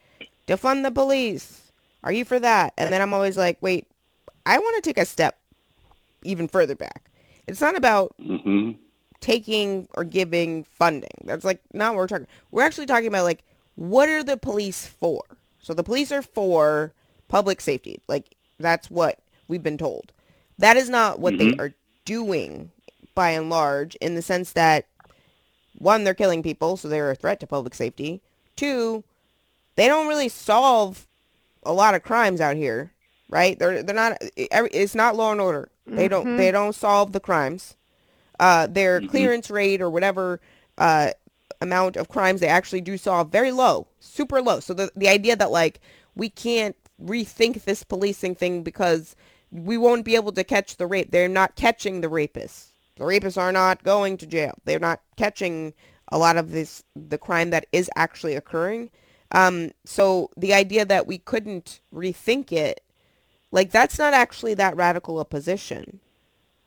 defund 0.47 0.83
the 0.83 0.91
police. 0.91 1.71
Are 2.03 2.11
you 2.11 2.23
for 2.23 2.39
that? 2.39 2.73
And 2.77 2.93
then 2.93 3.01
I'm 3.01 3.13
always 3.13 3.37
like, 3.37 3.57
wait, 3.61 3.87
I 4.45 4.59
want 4.59 4.83
to 4.83 4.87
take 4.87 5.01
a 5.01 5.05
step 5.05 5.37
even 6.23 6.47
further 6.47 6.75
back. 6.75 7.09
It's 7.47 7.61
not 7.61 7.75
about 7.75 8.15
mm-hmm. 8.19 8.71
taking 9.19 9.87
or 9.93 10.03
giving 10.03 10.63
funding. 10.63 11.09
That's 11.23 11.45
like 11.45 11.61
not 11.73 11.93
what 11.93 11.99
we're 11.99 12.07
talking. 12.07 12.27
We're 12.51 12.63
actually 12.63 12.87
talking 12.87 13.07
about 13.07 13.23
like 13.23 13.43
what 13.75 14.09
are 14.09 14.23
the 14.23 14.37
police 14.37 14.85
for? 14.85 15.23
So 15.59 15.73
the 15.73 15.83
police 15.83 16.11
are 16.11 16.21
for 16.21 16.93
public 17.27 17.61
safety. 17.61 18.01
Like 18.07 18.35
that's 18.59 18.89
what 18.89 19.19
we've 19.47 19.63
been 19.63 19.77
told. 19.77 20.11
That 20.57 20.77
is 20.77 20.89
not 20.89 21.19
what 21.19 21.33
mm-hmm. 21.33 21.57
they 21.57 21.63
are 21.63 21.73
doing 22.05 22.71
by 23.13 23.31
and 23.31 23.49
large 23.49 23.95
in 23.95 24.15
the 24.15 24.21
sense 24.21 24.51
that 24.53 24.85
one, 25.77 26.03
they're 26.03 26.13
killing 26.13 26.43
people, 26.43 26.77
so 26.77 26.87
they're 26.87 27.11
a 27.11 27.15
threat 27.15 27.39
to 27.41 27.47
public 27.47 27.73
safety. 27.73 28.21
Two, 28.55 29.03
they 29.75 29.87
don't 29.87 30.07
really 30.07 30.29
solve 30.29 31.07
a 31.63 31.73
lot 31.73 31.95
of 31.95 32.03
crimes 32.03 32.39
out 32.39 32.55
here, 32.55 32.91
right? 33.29 33.57
They're 33.57 33.83
they're 33.83 33.95
not. 33.95 34.17
It's 34.35 34.95
not 34.95 35.15
law 35.15 35.31
and 35.31 35.41
order. 35.41 35.69
They 35.87 36.07
don't 36.07 36.25
mm-hmm. 36.25 36.37
they 36.37 36.51
don't 36.51 36.73
solve 36.73 37.11
the 37.11 37.19
crimes. 37.19 37.75
Uh, 38.39 38.67
their 38.67 38.99
mm-hmm. 38.99 39.09
clearance 39.09 39.49
rate 39.49 39.81
or 39.81 39.89
whatever 39.89 40.41
uh, 40.77 41.11
amount 41.61 41.95
of 41.95 42.09
crimes 42.09 42.41
they 42.41 42.47
actually 42.47 42.81
do 42.81 42.97
solve 42.97 43.31
very 43.31 43.51
low, 43.51 43.87
super 43.99 44.41
low. 44.41 44.59
So 44.59 44.73
the 44.73 44.91
the 44.95 45.07
idea 45.07 45.35
that 45.35 45.51
like 45.51 45.79
we 46.15 46.29
can't 46.29 46.75
rethink 47.01 47.63
this 47.63 47.83
policing 47.83 48.35
thing 48.35 48.63
because 48.63 49.15
we 49.51 49.77
won't 49.77 50.05
be 50.05 50.15
able 50.15 50.31
to 50.33 50.43
catch 50.43 50.77
the 50.77 50.87
rape. 50.87 51.11
They're 51.11 51.27
not 51.27 51.55
catching 51.55 52.01
the 52.01 52.07
rapists. 52.07 52.67
The 52.97 53.03
rapists 53.03 53.37
are 53.37 53.51
not 53.51 53.83
going 53.83 54.17
to 54.17 54.25
jail. 54.25 54.53
They're 54.65 54.79
not 54.79 55.01
catching 55.17 55.73
a 56.11 56.17
lot 56.17 56.37
of 56.37 56.51
this 56.51 56.83
the 56.95 57.17
crime 57.17 57.49
that 57.49 57.65
is 57.71 57.89
actually 57.95 58.35
occurring. 58.35 58.89
Um, 59.31 59.71
so 59.85 60.29
the 60.37 60.53
idea 60.53 60.85
that 60.85 61.07
we 61.07 61.17
couldn't 61.17 61.81
rethink 61.93 62.51
it, 62.51 62.81
like 63.55 63.71
that's 63.71 63.97
not 63.97 64.13
actually 64.13 64.53
that 64.55 64.75
radical 64.75 65.17
a 65.19 65.25
position. 65.25 66.01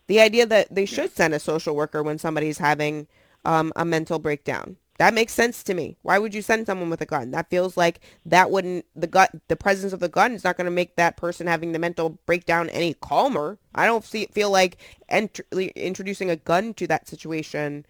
The 0.06 0.20
idea 0.20 0.46
that 0.46 0.74
they 0.74 0.86
should 0.86 1.14
send 1.14 1.34
a 1.34 1.38
social 1.38 1.76
worker 1.76 2.02
when 2.02 2.18
somebody's 2.18 2.56
having 2.56 3.06
um, 3.44 3.74
a 3.76 3.84
mental 3.84 4.18
breakdown. 4.18 4.78
That 4.96 5.12
makes 5.12 5.34
sense 5.34 5.62
to 5.64 5.74
me. 5.74 5.98
Why 6.00 6.18
would 6.18 6.34
you 6.34 6.40
send 6.40 6.64
someone 6.64 6.88
with 6.88 7.02
a 7.02 7.06
gun? 7.06 7.30
That 7.30 7.50
feels 7.50 7.76
like 7.76 8.00
that 8.24 8.50
wouldn't 8.50 8.86
the 8.96 9.06
gun 9.06 9.28
the 9.48 9.54
presence 9.54 9.92
of 9.92 10.00
the 10.00 10.08
gun 10.08 10.32
is 10.32 10.44
not 10.44 10.56
going 10.56 10.64
to 10.64 10.70
make 10.70 10.96
that 10.96 11.18
person 11.18 11.46
having 11.46 11.72
the 11.72 11.78
mental 11.78 12.18
breakdown 12.24 12.70
any 12.70 12.94
calmer. 12.94 13.58
I 13.74 13.84
don't 13.84 14.02
see, 14.02 14.26
feel 14.32 14.50
like 14.50 14.78
ent- 15.10 15.40
introducing 15.52 16.30
a 16.30 16.36
gun 16.36 16.72
to 16.74 16.86
that 16.86 17.06
situation 17.06 17.84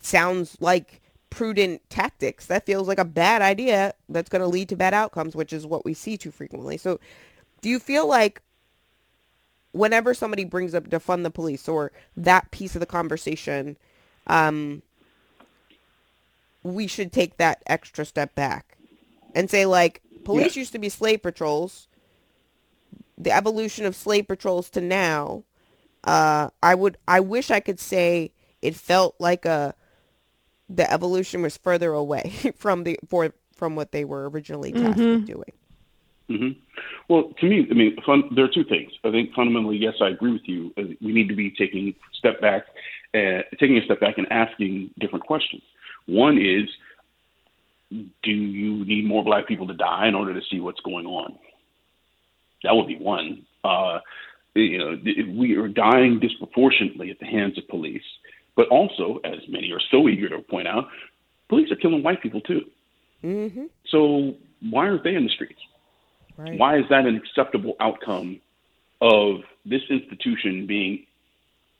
sounds 0.00 0.56
like 0.58 1.02
prudent 1.28 1.82
tactics. 1.90 2.46
That 2.46 2.64
feels 2.64 2.88
like 2.88 2.98
a 2.98 3.04
bad 3.04 3.42
idea 3.42 3.92
that's 4.08 4.30
going 4.30 4.40
to 4.40 4.48
lead 4.48 4.70
to 4.70 4.76
bad 4.76 4.94
outcomes, 4.94 5.36
which 5.36 5.52
is 5.52 5.66
what 5.66 5.84
we 5.84 5.92
see 5.92 6.16
too 6.16 6.30
frequently. 6.30 6.78
So, 6.78 6.98
do 7.60 7.68
you 7.68 7.78
feel 7.78 8.06
like 8.06 8.42
whenever 9.72 10.14
somebody 10.14 10.44
brings 10.44 10.74
up 10.74 10.88
defund 10.88 11.22
the 11.22 11.30
police 11.30 11.68
or 11.68 11.92
that 12.16 12.50
piece 12.50 12.74
of 12.74 12.80
the 12.80 12.86
conversation, 12.86 13.76
um, 14.26 14.82
we 16.62 16.86
should 16.86 17.12
take 17.12 17.36
that 17.36 17.62
extra 17.66 18.04
step 18.04 18.34
back 18.34 18.76
and 19.34 19.50
say 19.50 19.66
like 19.66 20.02
police 20.24 20.56
yeah. 20.56 20.60
used 20.60 20.72
to 20.72 20.78
be 20.78 20.88
slave 20.88 21.22
patrols 21.22 21.86
the 23.16 23.30
evolution 23.30 23.86
of 23.86 23.94
slave 23.94 24.26
patrols 24.26 24.68
to 24.68 24.80
now 24.80 25.44
uh, 26.04 26.48
i 26.62 26.74
would 26.74 26.96
i 27.06 27.20
wish 27.20 27.50
i 27.50 27.60
could 27.60 27.78
say 27.78 28.32
it 28.62 28.74
felt 28.74 29.14
like 29.20 29.44
a 29.44 29.74
the 30.68 30.90
evolution 30.92 31.42
was 31.42 31.56
further 31.56 31.92
away 31.92 32.32
from 32.56 32.82
the 32.82 32.98
for 33.08 33.32
from 33.54 33.76
what 33.76 33.92
they 33.92 34.04
were 34.04 34.28
originally 34.28 34.72
tasked 34.72 34.98
mm-hmm. 34.98 35.20
with 35.20 35.26
doing 35.26 35.52
mm-hmm. 36.30 36.50
well 37.08 37.32
to 37.40 37.46
me 37.46 37.66
i 37.70 37.74
mean 37.74 37.96
fun, 38.04 38.24
there 38.34 38.44
are 38.44 38.52
two 38.52 38.64
things 38.64 38.92
i 39.04 39.10
think 39.10 39.32
fundamentally 39.34 39.76
yes 39.76 39.94
i 40.00 40.08
agree 40.08 40.32
with 40.32 40.46
you 40.46 40.72
we 41.00 41.12
need 41.12 41.28
to 41.28 41.36
be 41.36 41.50
taking 41.50 41.88
a 41.88 42.16
step 42.16 42.40
back 42.40 42.64
uh, 43.14 43.42
taking 43.58 43.78
a 43.78 43.84
step 43.84 44.00
back 44.00 44.18
and 44.18 44.26
asking 44.30 44.90
different 44.98 45.24
questions 45.24 45.62
one 46.06 46.38
is, 46.38 46.68
do 48.22 48.30
you 48.30 48.84
need 48.84 49.06
more 49.06 49.24
black 49.24 49.46
people 49.46 49.66
to 49.66 49.74
die 49.74 50.06
in 50.08 50.14
order 50.14 50.32
to 50.34 50.40
see 50.50 50.60
what's 50.60 50.80
going 50.80 51.06
on? 51.06 51.36
That 52.62 52.74
would 52.74 52.86
be 52.86 52.96
one. 52.96 53.44
Uh, 53.62 53.98
you 54.54 54.78
know, 54.78 54.96
we 55.38 55.56
are 55.56 55.68
dying 55.68 56.18
disproportionately 56.20 57.10
at 57.10 57.18
the 57.18 57.26
hands 57.26 57.58
of 57.58 57.68
police, 57.68 58.02
but 58.56 58.68
also, 58.68 59.20
as 59.24 59.40
many 59.48 59.70
are 59.72 59.80
so 59.90 60.08
eager 60.08 60.28
to 60.30 60.38
point 60.40 60.66
out, 60.66 60.86
police 61.48 61.70
are 61.70 61.76
killing 61.76 62.02
white 62.02 62.22
people 62.22 62.40
too. 62.40 62.62
Mm-hmm. 63.22 63.64
So 63.88 64.34
why 64.70 64.88
aren't 64.88 65.04
they 65.04 65.14
in 65.14 65.24
the 65.24 65.30
streets? 65.30 65.60
Right. 66.36 66.58
Why 66.58 66.78
is 66.78 66.84
that 66.90 67.06
an 67.06 67.16
acceptable 67.16 67.76
outcome 67.80 68.40
of 69.00 69.40
this 69.64 69.82
institution 69.90 70.66
being 70.66 71.06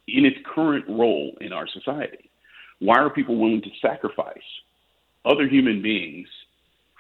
in 0.09 0.25
its 0.25 0.37
current 0.45 0.87
role 0.89 1.37
in 1.41 1.53
our 1.53 1.67
society? 1.69 2.31
Why 2.79 2.99
are 2.99 3.11
people 3.11 3.37
willing 3.37 3.63
to 3.63 3.71
sacrifice 3.81 4.39
other 5.25 5.49
human 5.49 5.83
beings 5.83 6.29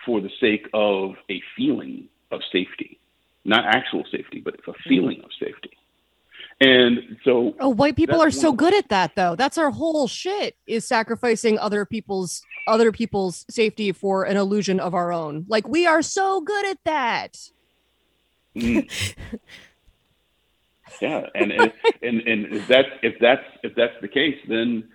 for 0.04 0.20
the 0.20 0.30
sake 0.40 0.68
of 0.72 1.14
a 1.30 1.42
feeling 1.56 2.08
of 2.30 2.40
safety? 2.52 2.98
Not 3.44 3.64
actual 3.64 4.04
safety, 4.10 4.40
but 4.40 4.54
a 4.54 4.58
mm-hmm. 4.58 4.88
feeling 4.88 5.20
of 5.22 5.30
safety. 5.38 5.70
And 6.60 7.18
so 7.22 7.54
Oh, 7.60 7.68
white 7.68 7.96
people 7.96 8.22
are 8.22 8.30
so 8.30 8.52
good 8.52 8.74
at 8.74 8.88
that 8.88 9.14
though. 9.14 9.36
That's 9.36 9.58
our 9.58 9.70
whole 9.70 10.08
shit 10.08 10.56
is 10.66 10.86
sacrificing 10.86 11.58
other 11.58 11.84
people's 11.84 12.42
other 12.66 12.92
people's 12.92 13.44
safety 13.48 13.92
for 13.92 14.24
an 14.24 14.36
illusion 14.36 14.80
of 14.80 14.94
our 14.94 15.12
own. 15.12 15.46
Like 15.48 15.68
we 15.68 15.86
are 15.86 16.02
so 16.02 16.40
good 16.40 16.66
at 16.66 16.78
that. 16.84 17.50
Mm. 18.56 18.90
yeah, 21.00 21.26
and 21.34 21.52
and, 21.52 21.72
and 22.02 22.20
and 22.20 22.54
if 22.54 22.68
that's 22.68 22.88
if 23.02 23.14
that's 23.20 23.44
if 23.62 23.74
that's 23.74 23.94
the 24.00 24.08
case, 24.08 24.38
then 24.48 24.88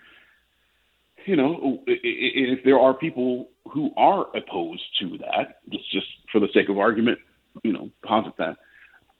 you 1.25 1.35
know, 1.35 1.83
if 1.87 2.63
there 2.63 2.79
are 2.79 2.93
people 2.93 3.49
who 3.71 3.91
are 3.95 4.25
opposed 4.35 4.83
to 4.99 5.17
that, 5.19 5.59
just 5.69 5.89
just 5.91 6.07
for 6.31 6.39
the 6.39 6.47
sake 6.53 6.69
of 6.69 6.77
argument, 6.77 7.19
you 7.63 7.73
know, 7.73 7.89
posit 8.03 8.33
that. 8.37 8.57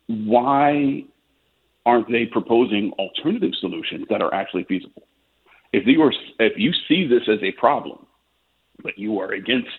Why 0.08 1.06
aren't 1.86 2.12
they 2.12 2.26
proposing 2.26 2.92
alternative 3.00 3.52
solutions 3.60 4.06
that 4.10 4.22
are 4.22 4.34
actually 4.34 4.66
feasible? 4.66 5.04
If 5.74 5.86
you 5.86 6.02
are, 6.02 6.14
if 6.40 6.54
you 6.58 6.74
see 6.88 7.08
this 7.08 7.24
as 7.28 7.40
a 7.42 7.52
problem, 7.54 8.06
but 8.84 8.98
you 8.98 9.20
are 9.20 9.32
against 9.32 9.70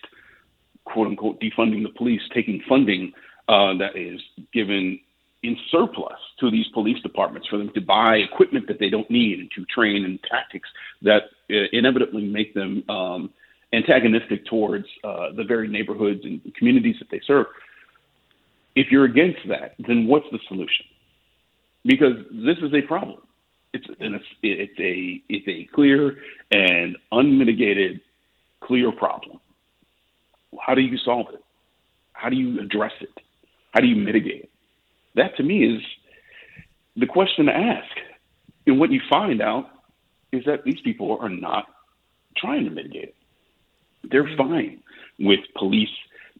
quote 0.85 1.07
unquote 1.07 1.39
defunding 1.39 1.83
the 1.83 1.91
police, 1.97 2.21
taking 2.33 2.61
funding 2.67 3.11
uh, 3.47 3.73
that 3.77 3.95
is 3.95 4.21
given 4.53 4.99
in 5.43 5.57
surplus 5.69 6.19
to 6.39 6.49
these 6.49 6.65
police 6.73 7.01
departments 7.01 7.47
for 7.49 7.57
them 7.57 7.69
to 7.73 7.81
buy 7.81 8.15
equipment 8.15 8.65
that 8.67 8.79
they 8.79 8.89
don't 8.89 9.09
need 9.11 9.39
and 9.39 9.51
to 9.51 9.65
train 9.65 10.05
in 10.05 10.17
tactics 10.29 10.69
that 11.01 11.23
uh, 11.51 11.67
inevitably 11.73 12.25
make 12.25 12.53
them 12.53 12.81
um, 12.89 13.29
antagonistic 13.73 14.45
towards 14.45 14.85
uh, 15.03 15.31
the 15.35 15.43
very 15.43 15.67
neighborhoods 15.67 16.21
and 16.23 16.41
communities 16.55 16.95
that 16.99 17.09
they 17.11 17.21
serve. 17.27 17.47
If 18.75 18.87
you're 18.89 19.05
against 19.05 19.39
that, 19.49 19.75
then 19.85 20.07
what's 20.07 20.25
the 20.31 20.39
solution? 20.47 20.85
Because 21.83 22.15
this 22.31 22.57
is 22.61 22.73
a 22.73 22.81
problem. 22.81 23.19
It's 23.73 23.85
and 23.99 24.15
it's 24.15 24.25
it's 24.43 24.79
a 24.79 25.21
it's 25.29 25.47
a 25.47 25.67
clear 25.73 26.17
and 26.51 26.95
unmitigated 27.11 28.01
clear 28.65 28.91
problem. 28.91 29.39
How 30.59 30.75
do 30.75 30.81
you 30.81 30.97
solve 30.97 31.27
it? 31.33 31.43
How 32.13 32.29
do 32.29 32.35
you 32.35 32.59
address 32.61 32.93
it? 33.01 33.09
How 33.71 33.81
do 33.81 33.87
you 33.87 33.95
mitigate 33.95 34.43
it? 34.43 34.49
That 35.15 35.35
to 35.37 35.43
me 35.43 35.75
is 35.75 35.81
the 36.95 37.05
question 37.05 37.45
to 37.47 37.51
ask. 37.51 37.91
And 38.65 38.79
what 38.79 38.91
you 38.91 39.01
find 39.09 39.41
out 39.41 39.69
is 40.31 40.43
that 40.45 40.63
these 40.63 40.79
people 40.83 41.17
are 41.19 41.29
not 41.29 41.65
trying 42.37 42.65
to 42.65 42.71
mitigate 42.71 43.09
it. 43.09 43.15
They're 44.09 44.23
mm-hmm. 44.23 44.37
fine 44.37 44.79
with 45.19 45.39
police 45.57 45.89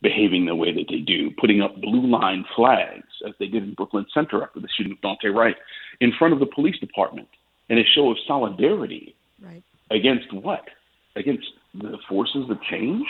behaving 0.02 0.46
the 0.46 0.56
way 0.56 0.74
that 0.74 0.86
they 0.90 1.00
do, 1.00 1.32
putting 1.40 1.62
up 1.62 1.80
blue 1.80 2.06
line 2.06 2.44
flags, 2.56 3.08
as 3.26 3.34
they 3.40 3.48
did 3.48 3.64
in 3.64 3.74
Brooklyn 3.74 4.06
Center 4.14 4.44
after 4.44 4.60
the 4.60 4.68
shooting 4.76 4.94
of 4.94 5.00
Daunte 5.00 5.34
Wright, 5.34 5.56
in 6.02 6.12
front 6.20 6.34
of 6.34 6.40
the 6.40 6.46
police 6.46 6.78
department, 6.80 7.28
in 7.70 7.78
a 7.78 7.84
show 7.96 8.12
of 8.12 8.18
solidarity 8.28 9.16
Right. 9.42 9.64
against 9.92 10.32
what? 10.34 10.68
Against 11.16 11.48
the 11.74 11.98
forces 12.08 12.50
of 12.50 12.62
change? 12.64 13.06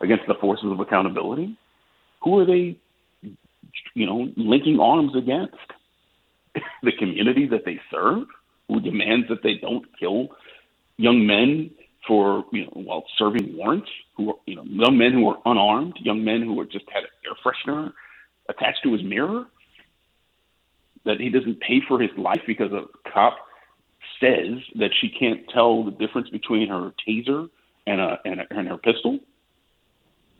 Against 0.00 0.24
the 0.28 0.34
forces 0.34 0.70
of 0.70 0.80
accountability? 0.80 1.56
Who 2.22 2.38
are 2.38 2.44
they, 2.44 2.78
you 3.94 4.06
know, 4.06 4.28
linking 4.36 4.78
arms 4.78 5.12
against? 5.16 5.56
the 6.82 6.92
community 6.92 7.46
that 7.48 7.64
they 7.64 7.80
serve, 7.90 8.24
who 8.68 8.80
demands 8.80 9.28
that 9.28 9.42
they 9.42 9.54
don't 9.54 9.84
kill 9.98 10.28
young 10.96 11.26
men 11.26 11.70
for 12.06 12.44
you 12.52 12.64
know 12.64 12.72
while 12.74 13.04
serving 13.18 13.56
warrants, 13.56 13.88
who 14.16 14.30
are 14.30 14.36
you 14.46 14.56
know 14.56 14.64
young 14.64 14.96
men 14.96 15.12
who 15.12 15.28
are 15.28 15.38
unarmed, 15.44 15.94
young 16.00 16.24
men 16.24 16.42
who 16.42 16.58
are 16.60 16.64
just 16.64 16.84
had 16.92 17.04
an 17.04 17.10
air 17.26 17.36
freshener 17.44 17.92
attached 18.48 18.82
to 18.82 18.92
his 18.92 19.02
mirror, 19.02 19.44
that 21.04 21.20
he 21.20 21.30
doesn't 21.30 21.60
pay 21.60 21.80
for 21.86 22.00
his 22.00 22.10
life 22.16 22.40
because 22.46 22.72
a 22.72 22.84
cop 23.12 23.36
says 24.20 24.58
that 24.76 24.90
she 25.00 25.08
can't 25.08 25.48
tell 25.52 25.84
the 25.84 25.90
difference 25.90 26.28
between 26.30 26.68
her 26.68 26.92
taser 27.06 27.48
and 27.86 28.00
a 28.00 28.18
and, 28.24 28.40
a, 28.40 28.46
and 28.50 28.68
her 28.68 28.76
pistol. 28.78 29.18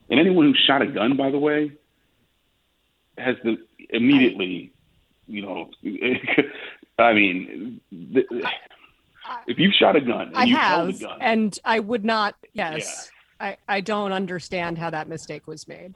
And 0.08 0.20
anyone 0.20 0.46
who 0.46 0.54
shot 0.66 0.82
a 0.82 0.86
gun, 0.86 1.16
by 1.16 1.30
the 1.30 1.38
way, 1.38 1.72
has 3.18 3.36
the 3.42 3.56
immediately, 3.90 4.72
you 5.26 5.42
know, 5.42 5.70
I 6.98 7.12
mean, 7.12 7.80
the, 7.90 8.24
if 9.48 9.58
you've 9.58 9.74
shot 9.74 9.96
a 9.96 10.00
gun, 10.00 10.28
and 10.28 10.36
I 10.36 10.44
you 10.44 10.56
held 10.56 10.86
have, 10.92 11.00
a 11.00 11.04
gun, 11.04 11.18
and 11.20 11.58
I 11.64 11.80
would 11.80 12.04
not. 12.04 12.36
Yes, 12.52 13.10
I, 13.40 13.56
I 13.68 13.80
don't 13.80 14.12
understand 14.12 14.78
how 14.78 14.90
that 14.90 15.08
mistake 15.08 15.46
was 15.46 15.66
made. 15.66 15.94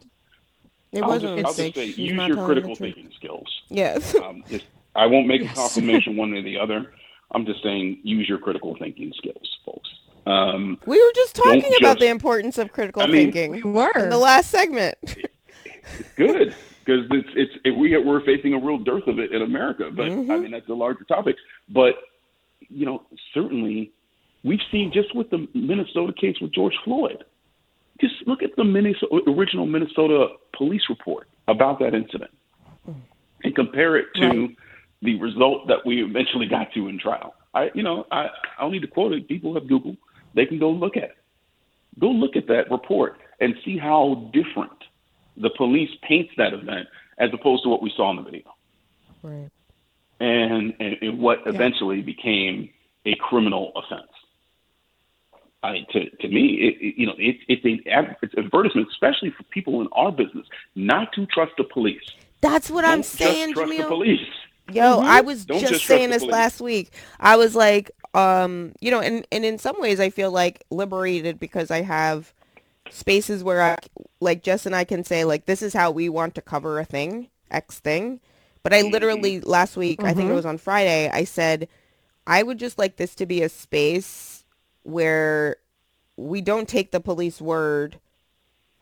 It 0.92 1.02
I'll 1.02 1.08
wasn't 1.08 1.38
just, 1.38 1.44
a 1.44 1.62
I'll 1.62 1.68
just 1.68 1.76
mistake. 1.76 1.94
say, 1.96 2.02
use 2.02 2.28
your 2.28 2.44
critical 2.44 2.74
thinking 2.74 3.10
skills. 3.16 3.62
Yes. 3.68 4.14
Um, 4.24 4.42
just, 4.50 4.64
I 4.96 5.06
won't 5.06 5.28
make 5.28 5.42
Yes. 5.42 5.52
a 5.52 5.54
confirmation 5.54 6.16
one 6.16 6.32
way 6.32 6.38
or 6.38 6.42
the 6.42 6.58
other. 6.58 6.92
I'm 7.30 7.46
just 7.46 7.62
saying, 7.62 8.00
use 8.02 8.28
your 8.28 8.38
critical 8.38 8.76
thinking 8.76 9.12
skills, 9.16 9.56
folks. 9.64 9.88
Um, 10.26 10.78
We 10.86 11.02
were 11.02 11.12
just 11.14 11.34
talking 11.34 11.64
about 11.78 11.94
just- 11.94 11.98
the 12.00 12.08
importance 12.08 12.58
of 12.58 12.72
critical 12.72 13.02
I 13.02 13.06
mean- 13.06 13.32
thinking 13.32 13.50
We 13.52 13.62
were. 13.62 13.90
in 13.96 14.10
the 14.10 14.18
last 14.18 14.50
segment. 14.50 14.96
good 16.16 16.54
because 16.84 17.04
it's 17.10 17.28
it's 17.34 17.52
it, 17.64 17.70
we 17.76 17.96
we're 17.98 18.24
facing 18.24 18.54
a 18.54 18.58
real 18.58 18.78
dearth 18.78 19.06
of 19.06 19.18
it 19.18 19.32
in 19.32 19.42
America. 19.42 19.90
But 19.92 20.06
I 20.06 20.10
Mhm. 20.10 20.42
mean 20.42 20.50
that's 20.52 20.68
a 20.68 20.74
larger 20.74 21.04
topic. 21.04 21.36
But 21.68 21.94
you 22.68 22.86
know, 22.86 23.02
certainly 23.34 23.90
we've 24.44 24.60
seen 24.70 24.92
just 24.92 25.14
with 25.14 25.30
the 25.30 25.48
Minnesota 25.54 26.12
case 26.12 26.36
with 26.40 26.52
George 26.52 26.74
Floyd. 26.84 27.24
Just 28.00 28.14
look 28.26 28.42
at 28.42 28.54
the 28.56 28.64
Minnesota, 28.64 29.20
original 29.28 29.66
Minnesota 29.66 30.28
police 30.56 30.82
report 30.88 31.28
about 31.48 31.78
that 31.80 31.94
incident 31.94 32.30
and 33.44 33.54
compare 33.54 33.96
it 33.96 34.06
to 34.14 34.26
Right. 34.28 34.56
the 35.02 35.16
result 35.18 35.66
that 35.68 35.84
we 35.84 36.02
eventually 36.02 36.46
got 36.46 36.72
to 36.74 36.88
in 36.88 36.98
trial. 36.98 37.34
I, 37.52 37.70
you 37.74 37.82
know, 37.82 38.06
I, 38.10 38.26
I 38.58 38.60
don't 38.62 38.70
need 38.72 38.82
to 38.82 38.86
quote 38.88 39.12
it. 39.12 39.26
People 39.28 39.52
have 39.54 39.66
Google. 39.66 39.96
They 40.34 40.46
can 40.46 40.58
go 40.58 40.70
look 40.70 40.96
at 40.96 41.04
it. 41.04 41.16
Go 41.98 42.08
look 42.10 42.36
at 42.36 42.46
that 42.48 42.70
report 42.70 43.16
and 43.40 43.54
see 43.64 43.76
how 43.78 44.30
different 44.32 44.72
the 45.36 45.50
police 45.56 45.90
paints 46.02 46.32
that 46.36 46.52
event 46.52 46.88
as 47.18 47.30
opposed 47.32 47.62
to 47.64 47.68
what 47.68 47.82
we 47.82 47.92
saw 47.96 48.10
in 48.10 48.16
the 48.16 48.22
video 48.22 48.54
Right. 49.22 49.50
and, 50.18 50.74
and, 50.80 50.96
and 51.02 51.18
what 51.18 51.40
eventually 51.46 52.00
became 52.00 52.70
a 53.04 53.14
criminal 53.16 53.72
offense. 53.76 54.10
I 55.62 55.72
mean, 55.72 55.86
to, 55.92 56.08
to 56.08 56.28
me, 56.28 56.54
it, 56.54 56.86
it, 56.86 56.94
you 56.96 57.06
know, 57.06 57.14
it, 57.18 57.36
it's 57.48 57.64
an 57.64 57.80
ad- 57.90 58.16
it's 58.22 58.34
advertisement, 58.36 58.88
especially 58.90 59.30
for 59.30 59.42
people 59.44 59.82
in 59.82 59.88
our 59.92 60.10
business, 60.10 60.46
not 60.74 61.12
to 61.14 61.26
trust 61.26 61.52
the 61.58 61.64
police. 61.64 62.00
That's 62.40 62.70
what 62.70 62.84
I'm 62.84 63.02
saying, 63.02 63.54
just 63.54 63.66
trust 63.66 63.76
the 63.76 63.84
police. 63.84 64.26
Yo, 64.72 65.00
I 65.00 65.18
mm-hmm. 65.18 65.26
was 65.26 65.44
Don't 65.44 65.60
just 65.60 65.72
just 65.72 65.84
saying 65.84 66.10
this 66.10 66.22
police. 66.22 66.32
last 66.32 66.60
week. 66.60 66.92
I 67.18 67.36
was 67.36 67.54
like, 67.54 67.90
um, 68.14 68.72
you 68.80 68.90
know, 68.90 69.00
and 69.00 69.26
and 69.32 69.44
in 69.44 69.58
some 69.58 69.80
ways, 69.80 70.00
I 70.00 70.10
feel 70.10 70.30
like 70.32 70.64
liberated 70.70 71.38
because 71.40 71.70
I 71.70 71.82
have 71.82 72.32
spaces 72.90 73.44
where 73.44 73.62
I, 73.62 73.76
like 74.20 74.42
Jess 74.42 74.66
and 74.66 74.74
I 74.74 74.84
can 74.84 75.04
say 75.04 75.24
like, 75.24 75.46
this 75.46 75.62
is 75.62 75.74
how 75.74 75.90
we 75.90 76.08
want 76.08 76.34
to 76.36 76.42
cover 76.42 76.78
a 76.80 76.84
thing, 76.84 77.28
X 77.50 77.80
thing. 77.80 78.20
But 78.62 78.74
I 78.74 78.82
literally 78.82 79.40
last 79.40 79.76
week, 79.76 80.04
I 80.04 80.14
think 80.14 80.28
it 80.30 80.34
was 80.34 80.46
on 80.46 80.58
Friday, 80.58 81.08
I 81.10 81.24
said, 81.24 81.68
I 82.26 82.42
would 82.42 82.58
just 82.58 82.78
like 82.78 82.96
this 82.96 83.14
to 83.16 83.26
be 83.26 83.42
a 83.42 83.48
space 83.48 84.44
where 84.82 85.56
we 86.16 86.40
don't 86.40 86.68
take 86.68 86.90
the 86.90 87.00
police 87.00 87.40
word 87.40 87.98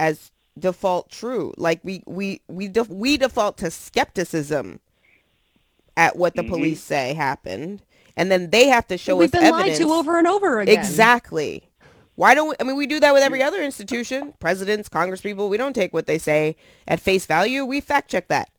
as 0.01 0.33
default 0.59 1.11
true. 1.11 1.55
Like 1.57 1.81
we 1.85 2.03
we 2.07 2.41
we 2.49 2.69
def- 2.69 2.88
we 2.91 3.17
default 3.17 3.59
to 3.59 3.71
skepticism 3.71 4.81
at 5.97 6.17
what 6.17 6.37
the 6.37 6.45
Mhm. 6.45 6.49
police 6.49 6.81
say 6.81 7.14
happened, 7.14 7.83
and 8.19 8.31
then 8.31 8.51
they 8.51 8.67
have 8.69 8.87
to 8.89 8.99
show 8.99 9.17
We've 9.17 9.27
us 9.27 9.31
been 9.33 9.45
evidence. 9.45 9.79
lied 9.79 9.89
to 9.89 9.95
over 9.95 10.19
and 10.19 10.27
over 10.27 10.61
again. 10.61 10.79
Exactly. 10.79 11.65
Why 12.17 12.35
don't 12.35 12.49
we, 12.51 12.55
I 12.61 12.65
mean 12.65 12.77
we 12.77 12.87
do 12.87 13.01
that 13.01 13.15
with 13.15 13.23
every 13.23 13.43
other 13.43 13.63
institution, 13.63 14.35
presidents, 14.41 14.89
congresspeople. 14.89 15.49
We 15.49 15.57
don't 15.57 15.73
take 15.73 15.93
what 15.95 16.07
they 16.07 16.19
say 16.19 16.57
at 16.87 17.01
face 17.01 17.25
value. 17.27 17.65
We 17.65 17.81
fact 17.81 18.11
check 18.11 18.29
that. 18.29 18.51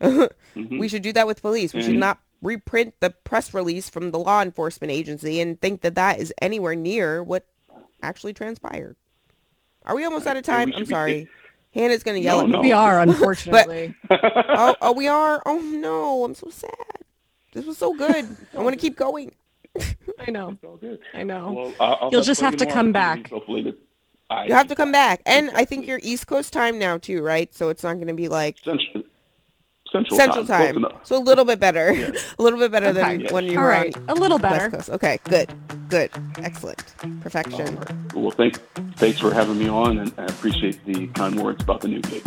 We 0.56 0.88
should 0.88 1.02
do 1.02 1.12
that 1.12 1.26
with 1.28 1.40
police. 1.42 1.72
We 1.72 1.82
should 1.82 1.94
Mhm. 1.94 1.98
not 1.98 2.18
reprint 2.42 2.94
the 3.00 3.10
press 3.10 3.54
release 3.54 3.88
from 3.88 4.10
the 4.10 4.18
law 4.18 4.42
enforcement 4.42 4.90
agency 4.90 5.40
and 5.40 5.60
think 5.60 5.82
that 5.82 5.94
that 5.94 6.18
is 6.18 6.32
anywhere 6.42 6.74
near 6.74 7.22
what 7.22 7.46
actually 8.02 8.32
transpired. 8.32 8.96
Are 9.86 9.94
we 9.94 10.04
almost 10.04 10.26
out 10.26 10.36
of 10.36 10.42
time? 10.42 10.68
I'm 10.72 10.78
should 10.78 10.88
be- 10.88 10.92
sorry. 10.94 11.28
Hannah's 11.72 12.02
gonna 12.02 12.18
yell 12.18 12.38
No, 12.38 12.42
at 12.42 12.46
me. 12.48 12.52
no. 12.54 12.60
We 12.62 12.72
are, 12.72 13.00
unfortunately. 13.08 13.94
oh, 14.10 14.74
oh, 14.82 14.92
we 14.92 15.06
are. 15.06 15.40
Oh 15.46 15.58
no, 15.60 16.24
I'm 16.24 16.34
so 16.34 16.48
sad. 16.50 16.70
This 17.52 17.66
was 17.66 17.78
so 17.78 17.94
good. 17.94 18.36
I 18.56 18.62
want 18.62 18.74
to 18.74 18.80
keep 18.80 18.96
going. 18.96 19.32
I 20.18 20.30
know. 20.30 20.50
It's 20.50 20.64
all 20.64 20.76
good. 20.76 21.00
I 21.14 21.22
know. 21.22 21.52
Well, 21.52 21.74
I'll, 21.80 21.98
I'll 22.02 22.10
You'll 22.10 22.22
just 22.22 22.40
have 22.40 22.56
to 22.56 22.66
come 22.66 22.92
back. 22.92 23.30
Hopefully, 23.30 23.62
that 23.62 23.76
I 24.28 24.46
You 24.46 24.54
have 24.54 24.68
to 24.68 24.74
come 24.74 24.92
back, 24.92 25.20
and 25.26 25.50
I 25.50 25.64
think 25.64 25.86
you're 25.86 26.00
East 26.02 26.26
Coast 26.26 26.52
time 26.52 26.78
now 26.78 26.98
too, 26.98 27.22
right? 27.22 27.52
So 27.54 27.68
it's 27.68 27.82
not 27.82 27.94
going 27.94 28.08
to 28.08 28.14
be 28.14 28.28
like 28.28 28.58
Central, 28.58 29.02
Central, 29.90 30.16
Central 30.16 30.44
time. 30.46 30.82
Time. 30.82 30.92
So 31.02 31.16
a 31.18 31.22
little 31.22 31.44
bit 31.44 31.58
better, 31.60 31.90
a 32.38 32.42
little 32.42 32.58
bit 32.58 32.70
better 32.72 32.88
Okay. 32.88 33.16
than 33.18 33.32
when 33.34 33.44
you 33.46 33.58
All 33.58 33.64
were 33.64 33.70
right. 33.70 33.96
on 33.96 34.04
A 34.08 34.14
little 34.14 34.38
West 34.38 34.52
better. 34.54 34.70
Coast. 34.70 34.90
Okay, 34.90 35.18
good, 35.24 35.52
good, 35.88 36.10
excellent, 36.38 36.82
perfection. 37.20 37.78
Well, 38.14 38.30
thank, 38.30 38.58
thanks 38.96 39.18
for 39.20 39.32
having 39.32 39.58
me 39.58 39.68
on, 39.68 39.98
and 39.98 40.12
I 40.18 40.24
appreciate 40.26 40.84
the 40.84 41.06
kind 41.08 41.40
words 41.40 41.62
about 41.62 41.80
the 41.80 41.88
new 41.88 42.00
gig. 42.00 42.22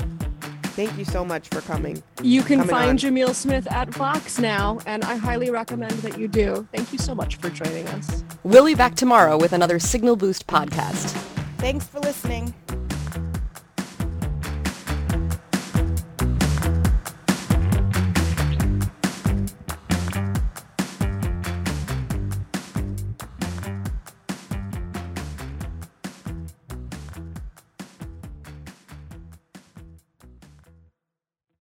Thank 0.75 0.97
you 0.97 1.05
so 1.05 1.23
much 1.23 1.49
for 1.49 1.61
coming. 1.61 2.01
You 2.23 2.41
can 2.41 2.59
Coming 2.59 2.69
find 2.69 2.89
on. 2.91 2.97
Jamil 2.97 3.35
Smith 3.35 3.67
at 3.71 3.89
Vox 3.89 4.39
now, 4.39 4.79
and 4.87 5.03
I 5.03 5.15
highly 5.15 5.51
recommend 5.51 5.91
that 5.99 6.17
you 6.17 6.27
do. 6.27 6.67
Thank 6.73 6.91
you 6.91 6.97
so 6.97 7.13
much 7.13 7.35
for 7.35 7.49
joining 7.49 7.87
us. 7.89 8.23
We'll 8.43 8.65
be 8.65 8.73
back 8.73 8.95
tomorrow 8.95 9.37
with 9.37 9.53
another 9.53 9.77
Signal 9.77 10.15
Boost 10.15 10.47
podcast. 10.47 11.11
Thanks 11.59 11.85
for 11.85 11.99
listening. 11.99 12.53